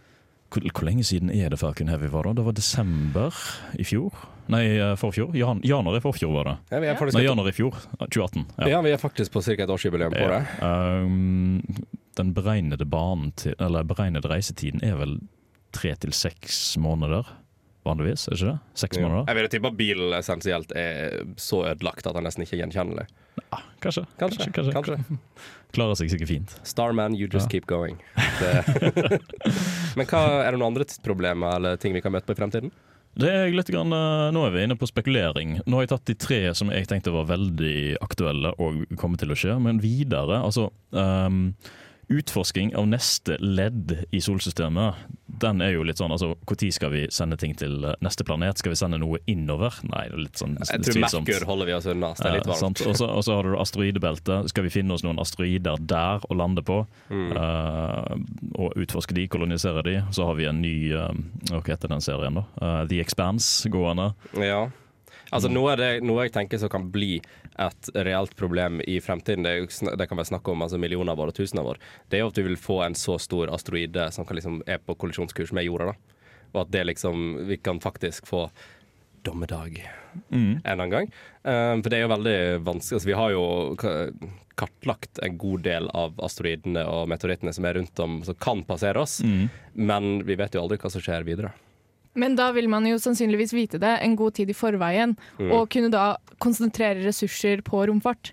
[0.50, 2.32] Hvor, hvor lenge siden er det Falcon Heavy var da?
[2.40, 3.30] Det var desember
[3.78, 4.10] i fjor?
[4.50, 5.34] Nei, eh, forfjor?
[5.38, 6.54] Jan, januar i forfjor var det.
[6.74, 7.76] Ja, vi er faktisk, Nei, januar i fjor.
[8.00, 8.46] 2018.
[8.58, 8.68] Ja.
[8.74, 9.56] ja, vi er faktisk på ca.
[9.62, 10.40] et årsjubileum på det.
[10.60, 10.72] Ja.
[11.04, 11.62] Um,
[12.18, 15.18] den beregnede banen til, eller beregnede reisetiden er vel
[15.72, 17.28] tre til seks måneder,
[17.86, 18.26] vanligvis?
[18.28, 18.58] Er ikke det?
[18.82, 19.06] Seks Ja.
[19.06, 19.24] måneder?
[19.30, 23.06] Jeg vil tippe bilen essensielt er så ødelagt at den nesten ikke er gjenkjennelig.
[23.40, 24.04] Ja, kanskje.
[24.18, 24.50] Kanskje.
[24.52, 24.72] kanskje.
[24.74, 25.18] kanskje.
[25.76, 26.58] Klarer seg sikkert fint.
[26.66, 27.50] Starman, you just Ja.
[27.54, 27.96] keep going.
[28.40, 29.20] Det.
[29.96, 32.72] Men hva, er det noen andre problemer eller ting vi kan møte på i fremtiden?
[33.18, 35.58] Det er litt grann, eh, Nå er vi inne på spekulering.
[35.66, 39.34] Nå har jeg tatt de tre som jeg tenkte var veldig aktuelle og kommer til
[39.34, 39.56] å skje.
[39.62, 41.56] Men videre, altså ehm,
[42.10, 44.94] Utforsking av neste ledd i solsystemet,
[45.40, 48.58] den er jo litt sånn altså Når skal vi sende ting til eh, neste planet?
[48.60, 49.76] Skal vi sende noe innover?
[49.86, 50.98] Nei, det er litt sånn Jeg tror.
[51.04, 52.10] Merkur holder vi oss unna.
[52.18, 52.82] Det er litt varmt.
[52.82, 54.50] Og så og så har du asteroidebeltet.
[54.52, 56.82] Skal vi finne oss noen asteroider der å lande på?
[57.12, 57.30] Mm.
[57.36, 59.96] Uh, og utforske de, kolonisere de.
[60.14, 61.10] Så har vi en ny uh,
[61.52, 62.46] Hva heter den serien, da?
[62.58, 64.12] Uh, The Expanse gående.
[64.34, 64.66] Ja.
[65.30, 67.20] Altså noe, det, noe jeg tenker som kan bli
[67.60, 71.22] et reelt problem i fremtiden, det, jo det kan være snakk om altså millioner av
[71.22, 73.52] år og tusener av år, det er jo at vi vil få en så stor
[73.54, 75.92] asteroide som kan liksom er på kollisjonskurs med jorda.
[75.92, 76.18] da.
[76.50, 78.48] Og at det liksom, vi kan faktisk få
[79.22, 79.82] dommedag
[80.56, 81.10] en eller annen gang.
[81.44, 82.96] Um, for det er jo veldig vanskelig.
[82.96, 83.44] Altså, vi har jo
[84.60, 89.00] kartlagt en god del av asteroidene og meteorittene som er rundt om, som kan passere
[89.00, 89.20] oss,
[89.72, 91.52] men vi vet jo aldri hva som skjer videre.
[92.14, 95.52] Men da vil man jo sannsynligvis vite det en god tid i forveien, Mm.
[95.52, 98.32] og kunne da konsentrere ressurser på romfart.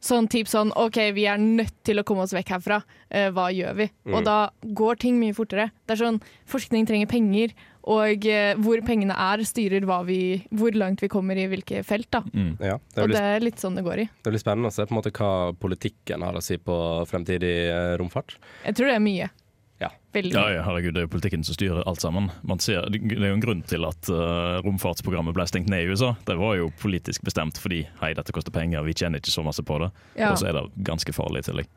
[0.00, 2.76] Sånn typ sånn OK, vi er nødt til å komme oss vekk herfra.
[3.10, 3.88] Eh, hva gjør vi?
[4.06, 4.14] Mm.
[4.14, 5.72] Og da går ting mye fortere.
[5.88, 7.50] Det er sånn, Forskning trenger penger,
[7.82, 12.06] og eh, hvor pengene er, styrer hva vi, hvor langt vi kommer i hvilke felt.
[12.14, 12.22] da.
[12.62, 14.08] Ja, det Og det er litt sånn det går i.
[14.22, 16.78] Det blir spennende å se på en måte hva politikken har å si på
[17.10, 18.36] fremtidig eh, romfart.
[18.64, 19.30] Jeg tror det er mye.
[20.08, 20.14] Ja.
[20.16, 20.32] Veldig.
[20.32, 22.30] Ja, ja, herregud, Det er jo politikken som styrer alt sammen.
[22.42, 25.90] Man ser, det er jo en grunn til at uh, romfartsprogrammet ble stengt ned i
[25.92, 26.14] USA.
[26.24, 29.62] Det var jo politisk bestemt fordi hei, dette koster penger, vi tjener ikke så masse
[29.62, 29.90] på det.
[30.16, 30.32] Ja.
[30.32, 31.68] Og så er det ganske farlig i tillegg.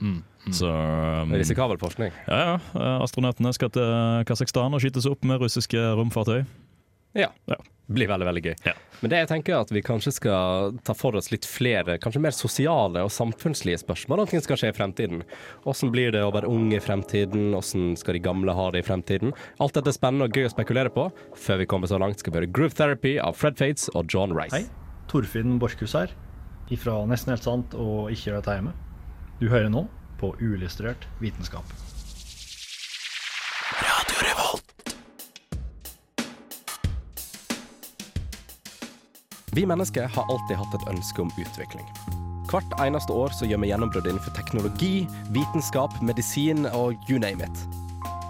[0.00, 0.22] Mm.
[0.54, 2.14] Så um, Risikabel forskning.
[2.30, 6.46] ja, ja, eh, astronautene skal til Kasakhstan og skytes opp med russiske romfartøy.
[7.18, 7.30] Ja.
[7.50, 7.56] Ja.
[7.90, 8.54] Blir veldig, veldig gøy.
[8.68, 8.72] Ja.
[9.00, 12.22] Men det jeg tenker er at vi kanskje skal ta for oss litt flere, kanskje
[12.22, 15.24] mer sosiale og samfunnslige spørsmål om ting skal skje i fremtiden.
[15.64, 17.50] Hvordan blir det å være ung i fremtiden?
[17.56, 19.34] Hvordan skal de gamle ha det i fremtiden?
[19.58, 21.08] Alt dette er spennende og gøy å spekulere på.
[21.34, 24.36] Før vi kommer så langt, skal vi høre Groove Therapy av Fred Fates og John
[24.38, 24.54] Rice.
[24.54, 26.14] Hei, Torfinn Borchhus her,
[26.70, 28.76] ifra Nesten helt sant og Ikke gjør dette hjemme.
[29.42, 29.88] Du hører nå
[30.20, 31.89] på Uillustrert vitenskap.
[39.52, 41.86] Vi mennesker har alltid hatt et ønske om utvikling.
[42.50, 47.64] Hvert eneste år så gjør vi gjennombrudd innenfor teknologi, vitenskap, medisin og you name it.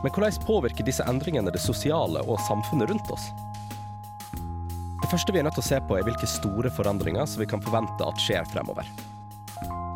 [0.00, 3.28] Men hvordan påvirker disse endringene det sosiale og samfunnet rundt oss?
[4.33, 7.48] Det første vi er nødt til å se på, er hvilke store forandringer som vi
[7.52, 8.88] kan forvente at skjer fremover.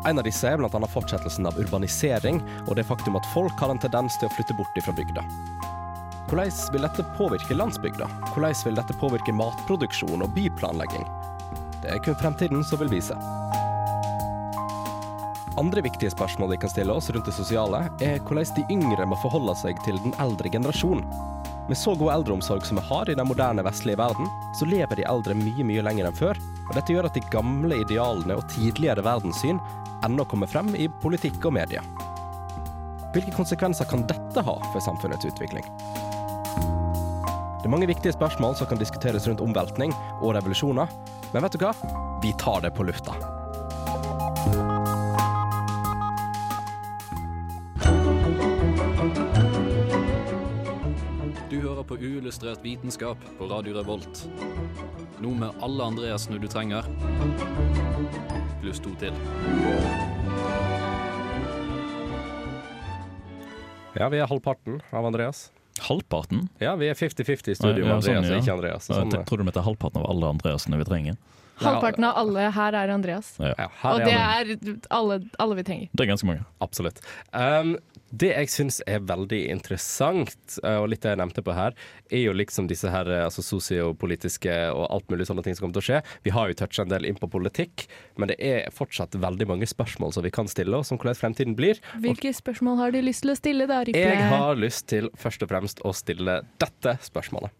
[0.05, 0.69] En av disse er bl.a.
[0.93, 4.77] fortsettelsen av urbanisering og det faktum at folk har en tendens til å flytte bort
[4.85, 5.25] fra bygda.
[6.35, 8.05] Hvordan vil dette påvirke landsbygda?
[8.33, 11.05] Hvordan vil dette påvirke matproduksjon og byplanlegging?
[11.79, 13.15] Det er kun fremtiden som vil vise.
[15.55, 19.15] Andre viktige spørsmål vi kan stille oss rundt det sosiale, er hvordan de yngre må
[19.21, 21.07] forholde seg til den eldre generasjonen.
[21.69, 24.27] Med så god eldreomsorg som vi har i den moderne vestlige verden,
[24.59, 26.41] så lever de eldre mye mye lenger enn før.
[26.67, 29.63] Og dette gjør at de gamle idealene og tidligere verdenssyn
[30.03, 31.85] ennå kommer frem i politikk og media.
[33.15, 35.63] Hvilke konsekvenser kan dette ha for samfunnets utvikling?
[37.65, 39.89] Det er mange viktige spørsmål som kan diskuteres rundt omveltning
[40.21, 40.91] og revolusjoner,
[41.33, 41.71] men vet du hva?
[42.21, 43.15] Vi tar det på lufta.
[51.49, 54.27] Du hører på uillustrert vitenskap på Radio Revolt.
[55.25, 56.85] Nå med alle Andreasene du trenger,
[58.61, 59.17] pluss to til.
[63.97, 65.47] Ja, vi er halvparten av Andreas.
[65.81, 66.47] Halvparten?
[66.63, 68.41] Ja, vi er 50-50 i studio med Ja, sånn, Andreas ja.
[68.41, 68.87] ikke Andreas.
[68.87, 71.17] Sånn, Jeg tror du mente halvparten av alle Andreasene vi trenger.
[71.59, 73.33] Halvparten av alle her er Andreas.
[73.39, 73.53] Ja.
[73.57, 74.05] ja, her Og er
[74.51, 75.91] det er alle, alle vi trenger.
[75.93, 76.43] Det er ganske mange.
[76.63, 76.99] Absolutt.
[77.31, 77.77] Um,
[78.21, 81.75] det jeg syns er veldig interessant, eh, og litt det jeg nevnte på her,
[82.09, 85.77] er jo liksom disse her eh, altså sosiopolitiske og alt mulig sånne ting som kommer
[85.79, 86.01] til å skje.
[86.27, 87.87] Vi har jo toucha en del inn på politikk,
[88.21, 91.57] men det er fortsatt veldig mange spørsmål som vi kan stille oss om hvordan fremtiden
[91.57, 91.81] blir.
[92.03, 94.05] Hvilke spørsmål har du lyst til å stille da, Riple?
[94.05, 97.53] Jeg har lyst til først og fremst å stille dette spørsmålet.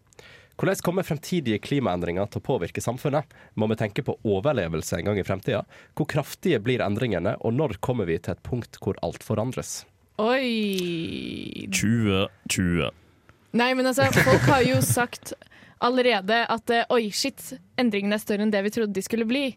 [0.56, 3.28] Hvordan kommer fremtidige klimaendringer til å påvirke samfunnet?
[3.60, 5.66] Må vi tenke på overlevelse en gang i fremtida?
[5.92, 9.82] Hvor kraftige blir endringene, og når kommer vi til et punkt hvor alt forandres?
[10.22, 12.88] Oi 2020.
[13.56, 15.34] Nei, men altså, folk har jo sagt
[15.84, 19.50] allerede at eh, oi, shit, endringene er større enn det vi trodde de skulle bli.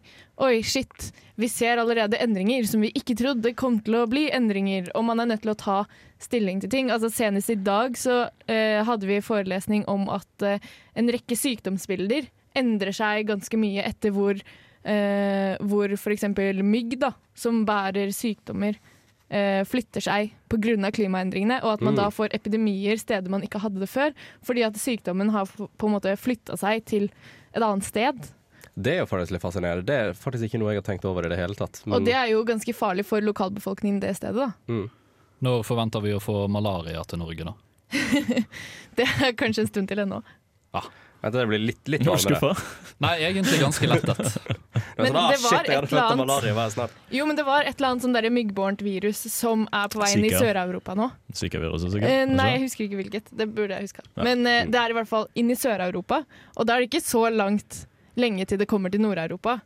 [0.44, 4.90] Oi, shit, vi ser allerede endringer som vi ikke trodde kom til å bli endringer,
[4.96, 5.78] og man er nødt til å ta
[6.20, 6.92] stilling til ting.
[6.92, 10.60] Altså Senest i dag så eh, hadde vi forelesning om at eh,
[11.00, 12.28] en rekke sykdomsbilder
[12.60, 14.36] endrer seg ganske mye etter hvor,
[14.84, 16.28] eh, hvor f.eks.
[16.60, 18.76] mygg, da, som bærer sykdommer,
[19.30, 20.90] eh, flytter seg pga.
[20.90, 21.96] klimaendringene, og at man Mm.
[22.02, 24.12] da får epidemier steder man ikke hadde det før,
[24.42, 27.10] fordi at sykdommen har på en måte flytta seg til
[27.54, 28.30] et annet sted.
[28.80, 29.84] Det er jo faktisk litt fascinerende.
[29.84, 31.82] Det er faktisk ikke noe jeg har tenkt over i det hele tatt.
[31.86, 34.52] Og det er jo ganske farlig for lokalbefolkningen det stedet, da.
[34.68, 34.88] mm.
[35.42, 37.54] Når forventer vi å få malaria til Norge, da?
[38.96, 40.22] Det er kanskje en stund til ennå.
[41.20, 42.54] Vent, det blir litt, litt er varmere.
[43.04, 44.18] Nei, egentlig ganske lettet.
[44.96, 46.74] Men sånn, ah, det var shit, jeg hadde et eller født annet- malaria, var jeg
[46.76, 46.94] snart.
[47.12, 50.10] Jo, men det var et eller annet sånn derre myggbårent virus som er på vei
[50.16, 51.10] inn i Sør-Europa nå.
[51.40, 52.08] Zika-viruset, sikkert.
[52.10, 52.66] Eh, nei, jeg Altså.
[52.68, 53.30] husker ikke hvilket.
[53.36, 54.04] Det burde jeg huska.
[54.16, 54.24] Ja.
[54.28, 56.22] Men eh, det er i hvert fall inn i Sør-Europa,
[56.56, 57.82] og da er det ikke så langt
[58.20, 59.60] lenge til det kommer til Nord-Europa.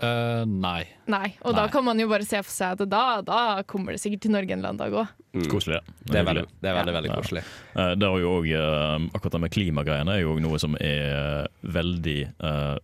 [0.00, 0.82] Eh, nei.
[1.10, 4.02] Nei, og da kan man jo bare se for seg at da, da kommer det
[4.02, 5.16] sikkert til Norge en eller annen dag òg.
[5.36, 5.48] Mm.
[5.52, 5.80] Koselig.
[6.08, 7.16] Det er veldig, det er veldig, veldig Ja.
[7.20, 7.42] koselig.
[7.76, 12.20] Eh, Det er jo også, akkurat det med klimagreiene er jo noe som er veldig
[12.40, 12.78] eh,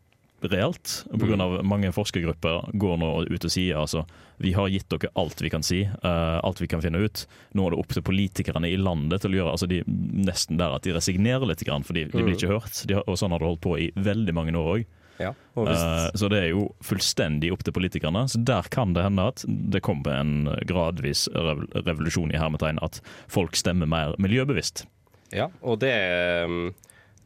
[0.46, 1.04] reelt.
[1.10, 4.04] På grunn av mange forskergrupper går nå ut og sier altså
[4.42, 7.22] vi har gitt dere alt vi kan si, uh, alt vi kan finne ut.
[7.56, 10.76] Nå er det opp til politikerne i landet til å gjøre altså de, nesten der
[10.76, 12.82] at de resignerer litt, grann, fordi de blir ikke hørt.
[12.86, 14.84] De har, og sånn har det holdt på i veldig mange år òg.
[15.22, 15.32] Ja.
[15.56, 18.26] uh, Så det er jo fullstendig opp til politikerne.
[18.28, 23.00] Så der kan det hende at det kommer en gradvis rev- revolusjon i hermetegn, at
[23.28, 24.86] folk stemmer mer miljøbevisst.
[25.32, 25.94] ja, og det
[26.46, 26.74] um,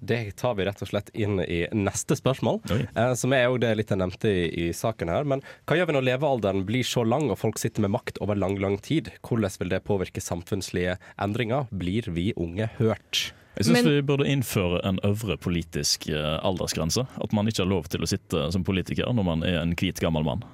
[0.01, 3.75] det tar vi rett og slett inn i neste spørsmål, eh, som er jo det
[3.77, 5.27] litt jeg nevnte i, i saken her.
[5.29, 8.39] Men hva gjør vi når levealderen blir så lang og folk sitter med makt over
[8.41, 9.11] lang, lang tid?
[9.21, 11.69] Hvordan vil det påvirke samfunnslige endringer?
[11.69, 13.35] Blir vi unge hørt?
[13.59, 17.07] Jeg syns vi burde innføre en øvre politisk eh, aldersgrense.
[17.21, 20.01] At man ikke har lov til å sitte som politiker når man er en hvit
[20.01, 20.45] gammel mann.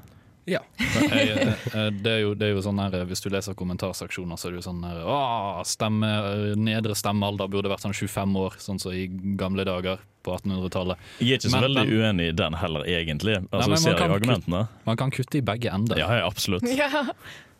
[0.46, 0.60] Ja.
[1.10, 4.46] Jeg, eh, det, er jo, det er jo sånn her, Hvis du leser kommentarseksjoner, så
[4.46, 8.54] er det jo sånn her Åh, stemme, eh, Nedre stemmealder burde vært sånn 25 år,
[8.62, 9.08] sånn som i
[9.40, 11.02] gamle dager på 1800-tallet.
[11.18, 13.34] Jeg er ikke så Men- veldig men- uenig i den heller, egentlig.
[13.42, 14.62] Nei, Altså, men man kan argumentene?
[14.86, 15.98] Man kan kutte i begge ender.
[15.98, 16.62] Ja, ja, absolutt.
[16.78, 17.02] Ja.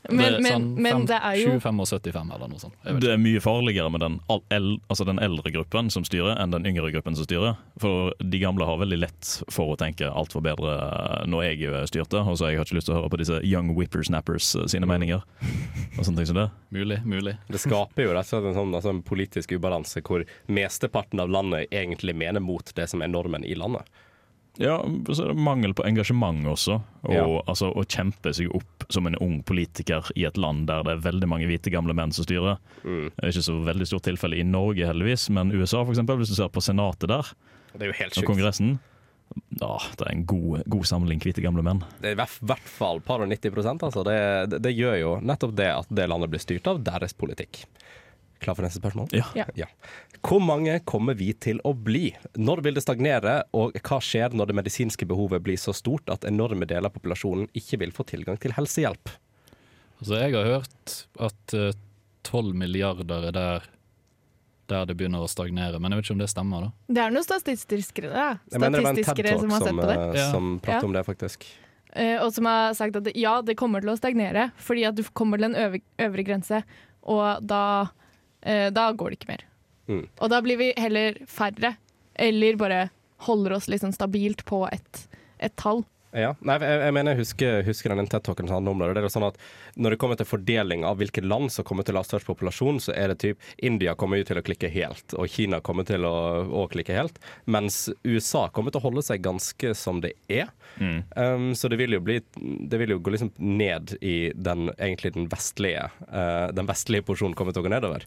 [0.06, 2.74] Det Men, er sånn men fem- det er jo 25 og 75 eller noe sånt.
[3.02, 6.52] Det er mye farligere med den, al- el, altså den eldre gruppen som styrer, enn
[6.54, 7.56] den yngre gruppen som styrer.
[7.82, 10.76] For de gamle har veldig lett for å tenke alt var bedre
[11.26, 12.22] når jeg styrte.
[12.22, 14.86] Og så jeg har ikke lyst til å høre på disse young whippersnappers eh, sine
[14.86, 15.24] meninger.
[15.98, 16.48] Og sånne ting som det.
[16.76, 17.36] Mulig, mulig.
[17.50, 21.30] Det skaper jo rett og slett en sånn altså en politisk ubalanse hvor mesteparten av
[21.32, 23.82] landet egentlig mener mot det som er normen i landet.
[24.58, 24.78] Ja,
[25.12, 26.78] så er det mangel på engasjement også.
[27.04, 27.24] Og Ja.
[27.46, 31.10] altså, å kjempe seg opp som en ung politiker i et land der det er
[31.12, 32.56] veldig mange hvite gamle menn som styrer.
[32.84, 33.10] Mm.
[33.12, 36.28] Det er ikke så veldig stort tilfelle i Norge, heldigvis, men USA for eksempel, hvis
[36.32, 37.32] du ser på senatet der,
[37.76, 38.78] Det er jo helt og kongressen
[39.60, 41.82] ja, Det er en god, god samling hvite gamle menn.
[42.00, 44.04] Det er i hvert- fall par og 90% altså.
[44.04, 47.64] Det, det, det gjør jo nettopp det at det landet blir styrt av deres politikk.
[48.40, 49.08] Klar for neste spørsmål?
[49.16, 49.46] Ja.
[49.56, 49.66] Ja.
[50.26, 52.10] Hvor mange kommer vi til å bli?
[52.36, 56.26] Når vil det stagnere, og hva skjer når det medisinske behovet blir så stort at
[56.28, 59.08] enorme deler av populasjonen ikke vil få tilgang til helsehjelp?
[60.00, 61.82] Altså, jeg har hørt at tolv
[62.26, 63.66] 12 milliarder er der,
[64.68, 66.60] der det begynner å stagnere, men jeg vet ikke om det stemmer.
[66.66, 66.70] da.
[66.98, 68.24] Det er noen statistikere, da.
[68.50, 69.96] Jeg mener det var statistikere som har sett på det.
[69.96, 70.30] eh, Ja.
[70.32, 70.86] som prater Ja.
[70.88, 71.46] om det, faktisk.
[71.96, 74.94] Uh, og som har sagt at det- ja, det kommer til å stagnere, fordi at
[74.96, 76.62] du kommer til en øvre, øvre grense,
[77.04, 77.86] og da, eh,
[78.46, 79.44] da går det ikke mer.
[79.90, 80.04] Mm.
[80.06, 81.72] Og da blir vi heller færre,
[82.14, 82.80] eller bare
[83.26, 85.04] holder oss liksom stabilt på et,
[85.42, 85.84] et tall.
[86.16, 88.88] Ja, nei, jeg, jeg mener jeg husker, husker den TED-talken som handler om det.
[88.96, 89.40] Det er sånn at
[89.76, 92.78] Når det kommer til fordeling av hvilke land som kommer til å ha størst populasjon,
[92.80, 96.06] så er det typ India kommer jo til å klikke helt, og Kina kommer til
[96.08, 96.14] å,
[96.46, 97.20] å klikke helt.
[97.44, 100.48] Mens USA kommer til å holde seg ganske som det er.
[100.80, 102.18] Um, så det vil jo bli
[102.68, 107.32] Det vil jo gå liksom ned i den egentlig den vestlige uh, Den vestlige porsjonen
[107.36, 108.04] kommer til å gå nedover.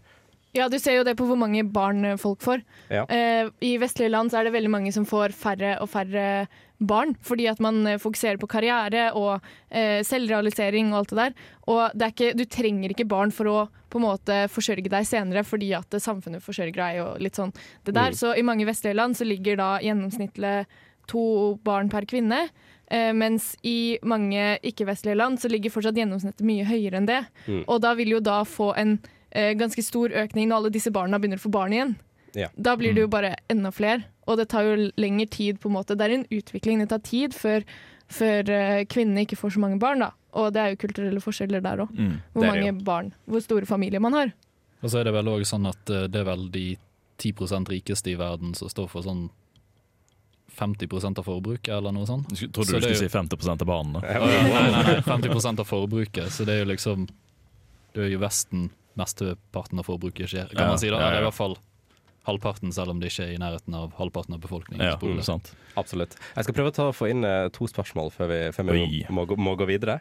[0.57, 2.63] Ja, du ser jo det på hvor mange barn eh, folk får.
[2.89, 3.03] Ja.
[3.05, 6.47] Eh, I vestlige land så er det veldig mange som får færre og færre
[6.79, 11.35] barn, fordi at man eh, fokuserer på karriere og eh, selvrealisering og alt det der.
[11.69, 15.45] Og det ikke, du trenger ikke barn for å på en måte forsørge deg senere,
[15.45, 17.53] fordi at eh, samfunnet forsørger deg og litt sånn
[17.85, 18.15] det der.
[18.15, 18.19] Mm.
[18.21, 20.55] Så i mange vestlige land så ligger da gjennomsnittlig
[21.09, 21.23] to
[21.65, 22.47] barn per kvinne.
[22.89, 27.21] Eh, mens i mange ikke-vestlige land så ligger fortsatt gjennomsnittet mye høyere enn det.
[27.45, 27.63] Mm.
[27.67, 28.97] Og da vil jo da få en
[29.31, 31.91] ganske stor økning når alle disse barna begynner å få barn igjen.
[32.33, 32.49] Ja.
[32.55, 35.77] Da blir det jo bare enda flere, og det tar jo lengre tid på en
[35.77, 35.97] måte.
[35.97, 37.65] Det er en utvikling, det tar tid før,
[38.11, 40.11] før eh, kvinnene ikke får så mange barn, da.
[40.37, 41.95] Og det er jo kulturelle forskjeller der òg.
[41.97, 42.13] Mm.
[42.35, 44.33] Hvor mange barn, hvor store familier man har.
[44.83, 46.67] Og så er det vel òg sånn at eh, det er vel de
[47.19, 49.27] 10% rikeste i verden som står for sånn
[50.59, 52.31] 50% av forbruket, eller noe sånt.
[52.35, 52.99] Jeg trodde Så du skulle jo...
[52.99, 54.01] skulle si 50% av barna.
[54.03, 57.07] Ja, nei, nei, nei, 50% av forbruket, så det er jo liksom
[57.89, 58.67] Det er jo Vesten
[58.97, 60.89] mesteparten av forbruket skjer, kan Ja, man si.
[60.89, 61.07] da ja, ja.
[61.11, 61.57] Eller i hvert fall
[62.29, 64.83] halvparten, selv om det ikke er i nærheten av halvparten av befolkningen.
[64.85, 65.47] Ja, mm, sant.
[65.79, 66.13] Absolutt.
[66.35, 69.15] Jeg skal prøve å ta, få inn eh, to spørsmål før vi, før vi må,
[69.15, 69.95] må, gå- må gå videre.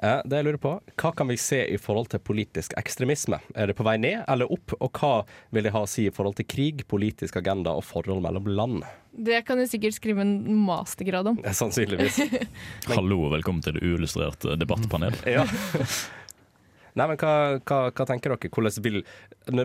[0.00, 3.40] Eh, det jeg lurer på, Hva kan vi se i forhold til politisk ekstremisme?
[3.58, 4.72] Er det på vei ned eller opp?
[4.80, 8.22] Og hva vil det ha å si i forhold til krig, politisk agenda og forhold
[8.24, 8.86] mellom land?
[9.12, 11.42] Det kan du sikkert skrive en mastergrad om.
[11.44, 12.22] Sannsynligvis.
[12.94, 15.26] Hallo og velkommen til det uillustrerte debattpanelet.
[15.28, 15.44] Ja.
[16.96, 18.50] Nei, men hva, hva, hva tenker dere?
[18.56, 19.02] Hvordan vil,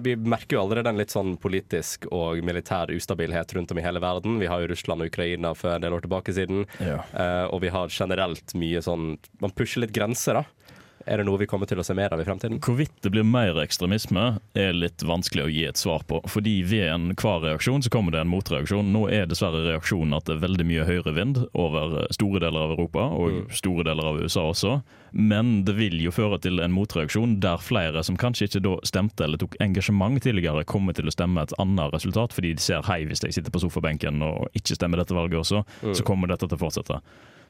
[0.03, 4.01] vi merker jo allerede en litt sånn politisk og militær ustabilhet rundt om i hele
[4.03, 4.39] verden.
[4.41, 6.65] Vi har jo Russland og Ukraina for en del år tilbake siden.
[6.83, 6.99] Ja.
[7.15, 10.70] Uh, og vi har generelt mye sånn Man pusher litt grenser, da.
[11.05, 12.59] Er det noe vi kommer til å se mer av i fremtiden?
[12.63, 14.25] Hvorvidt det blir mer ekstremisme,
[14.57, 16.21] er litt vanskelig å gi et svar på.
[16.29, 18.91] Fordi ved enhver reaksjon så kommer det en motreaksjon.
[18.93, 23.07] Nå er dessverre reaksjonen at det er veldig mye høyrevind over store deler av Europa,
[23.17, 24.77] og store deler av USA også.
[25.11, 29.25] Men det vil jo føre til en motreaksjon der flere som kanskje ikke da stemte
[29.25, 33.03] eller tok engasjement tidligere, kommer til å stemme et annet resultat, fordi de ser hei,
[33.09, 36.59] hvis jeg sitter på sofabenken og ikke stemmer dette valget også, så kommer dette til
[36.59, 37.01] å fortsette.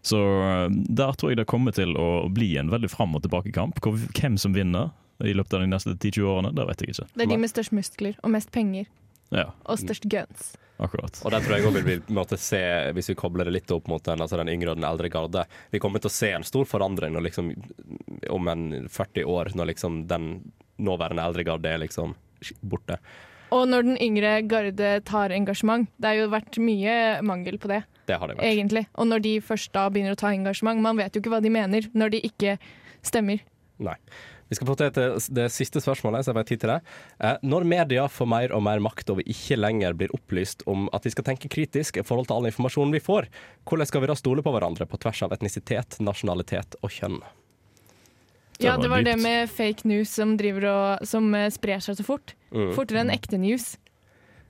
[0.01, 3.81] Så øh, der tror jeg det kommer til å bli en veldig fram og tilbake-kamp.
[4.17, 4.89] Hvem som vinner
[5.21, 7.07] i løpet av de neste 10-20 årene, det vet jeg ikke.
[7.13, 8.89] Det er de med størst muskler og mest penger
[9.31, 10.55] Ja, og størst guns.
[10.81, 11.19] akkurat.
[11.23, 12.61] Og der tror jeg vi vil se,
[12.97, 15.45] hvis vi kobler det litt opp mot den, altså den yngre og den eldre garde
[15.71, 17.53] Vi kommer til å se en stor forandring når liksom,
[18.33, 22.15] om en 40 år, når liksom den nåværende eldre garde er liksom
[22.65, 22.97] borte.
[23.51, 25.89] Og når den yngre garde tar engasjement.
[25.99, 28.45] Det har jo vært mye mangel på det, Det har det vært.
[28.45, 28.85] egentlig.
[28.95, 31.49] Og når de først da begynner å ta engasjement, man vet jo ikke hva de
[31.53, 32.57] mener når de ikke
[33.03, 33.41] stemmer.
[33.79, 33.95] Nei.
[34.51, 36.81] Vi skal få til et- det siste spørsmålet, så jeg har tid til det.
[37.21, 40.89] Eh, når media får mer og mer makt og vi ikke lenger blir opplyst om
[40.91, 43.27] at vi skal tenke kritisk i forhold til all informasjonen vi får,
[43.65, 47.21] hvordan skal vi da stole på hverandre på tvers av etnisitet, nasjonalitet og kjønn?
[48.59, 52.33] Ja, det var det med fake news som, og, som eh, sprer seg så fort.
[52.51, 52.73] Mm.
[52.75, 53.77] Fortere enn ekte news.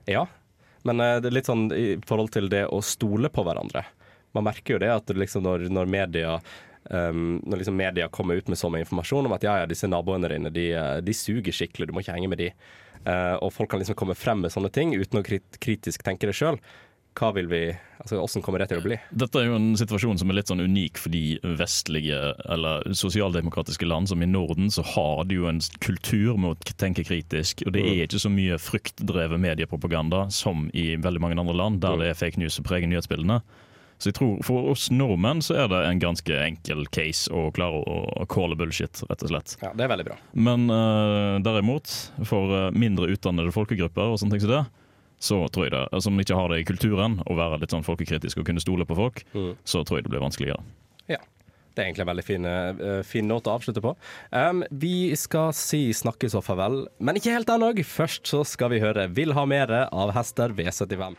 [0.08, 0.26] Ja,
[0.88, 3.84] men eh, det er litt sånn i forhold til det å stole på hverandre.
[4.36, 6.36] Man merker jo det at liksom når, når media
[6.88, 9.90] um, Når liksom media kommer ut med så mye informasjon om at ja, ja, disse
[9.90, 12.48] naboene dine de, eh, de suger skikkelig, du må ikke henge med de.
[13.02, 16.30] Uh, og folk kan liksom komme frem med sånne ting uten å krit kritisk tenke
[16.30, 16.58] det sjøl.
[17.18, 17.64] Hva vil vi
[18.02, 18.96] Altså, Hvordan kommer det til å bli?
[19.14, 22.18] Dette er jo en situasjon som er litt sånn unik for de vestlige
[22.50, 27.04] eller sosialdemokratiske land som i Norden, så har de jo en kultur med å tenke
[27.06, 27.62] kritisk.
[27.62, 32.00] Og det er ikke så mye fryktdrevet mediepropaganda som i veldig mange andre land, der
[32.00, 33.38] det er fake news som preger nyhetsbildene.
[34.02, 37.84] Så jeg tror For oss nordmenn så er det en ganske enkel case å klare
[37.86, 39.54] å calle bullshit, rett og slett.
[39.62, 40.16] Ja, Det er veldig bra.
[40.34, 41.92] Men uh, derimot,
[42.26, 44.64] for eh, mindre utdannede folkegrupper og sånne ting som det,
[45.22, 47.86] så tror jeg det, altså, som ikke har det i kulturen, å være litt sånn
[47.86, 49.52] folkekritisk og kunne stole på folk, Mm.
[49.64, 50.62] så tror jeg det blir vanskeligere.
[51.08, 51.18] Ja.
[51.74, 53.94] Det er egentlig en veldig fin, eh, fin note å avslutte på.
[54.30, 57.72] Um, vi skal si snakkes og farvel, men ikke helt ennå.
[57.86, 61.16] Først så skal vi høre 'Vil ha mere' av Hester V75.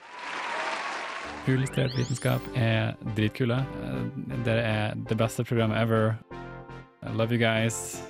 [1.47, 3.66] Uillustrert vitenskap er dritkule.
[3.84, 6.18] Eh, Dere er det beste programmet ever.
[7.04, 8.01] I love you guys.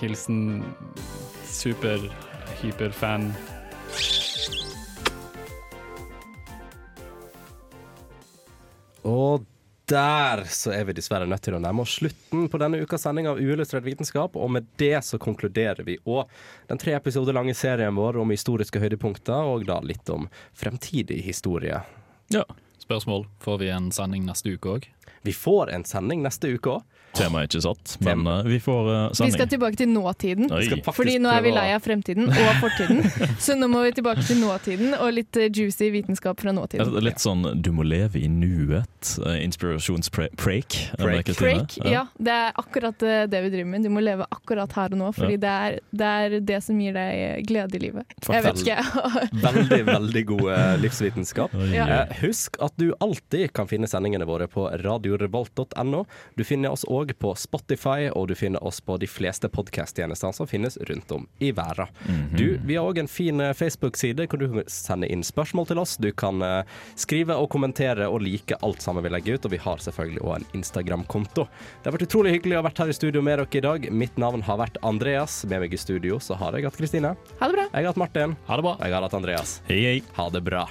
[0.00, 0.64] Hilsen
[1.44, 1.98] super,
[9.08, 9.44] Og
[9.90, 13.28] der så er vi dessverre nødt til å nærme oss slutten på denne ukas sending
[13.28, 16.30] av Uillustrert vitenskap, og med det så konkluderer vi òg
[16.70, 21.82] den tre episoder lange serien vår om historiske høydepunkter, og da litt om fremtidig historie.
[22.32, 22.46] Ja.
[22.80, 23.26] Spørsmål.
[23.40, 24.88] Får vi en sending neste uke òg?
[25.22, 26.90] Vi får en sending neste uke òg.
[27.14, 30.50] Temaet er ikke satt, men uh, vi får uh, Vi skal tilbake til nåtiden.
[30.50, 33.04] Faktisk Fordi nå er vi lei av fremtiden og fortiden.
[33.44, 36.90] Så nå må vi tilbake til nåtiden og litt eh, juicy vitenskap fra nåtiden.
[37.04, 40.34] Litt sånn 'du må leve i nuet', uh, inspirasjonspreik.
[40.40, 40.78] Preik.
[41.38, 42.06] Preik, ja.
[42.18, 43.86] Det er akkurat det vi driver med.
[43.86, 46.96] Du må leve akkurat her og nå, fordi det, er, det er det som gir
[46.96, 48.18] deg glede i livet.
[48.26, 48.80] Jeg vet ikke.
[49.44, 50.50] Veldig, veldig god
[50.80, 51.54] livsvitenskap.
[51.74, 52.04] Ja.
[52.20, 56.04] husk at du alltid kan finne sendingene våre på radiorevolt.no.
[56.34, 60.48] Du finner oss òg på Spotify, og du finner oss på de fleste podkast-tjenestene som
[60.50, 61.90] finnes rundt om i verden.
[62.06, 62.36] Mhm.
[62.36, 65.82] Du, vi har òg en fin eh, Facebook-side hvor du kan sende inn spørsmål til
[65.82, 65.96] oss.
[66.00, 66.62] Du kan eh,
[66.96, 70.36] skrive og kommentere og like alt sammen vi legger ut, og vi har selvfølgelig òg
[70.38, 71.46] en Instagram-konto.
[71.82, 73.90] Det har vært utrolig hyggelig å ha vært her i studio med dere i dag.
[74.04, 75.42] Mitt navn har vært Andreas.
[75.50, 77.14] Med meg i studio så har jeg hatt Kristine.
[77.40, 77.68] Ha det bra.
[77.72, 78.38] Jeg har hatt Martin.
[78.48, 78.78] Ha det bra.
[78.80, 79.58] Jeg har hatt Andreas.
[79.68, 80.00] Hei, hei.
[80.18, 80.66] Ha det bra.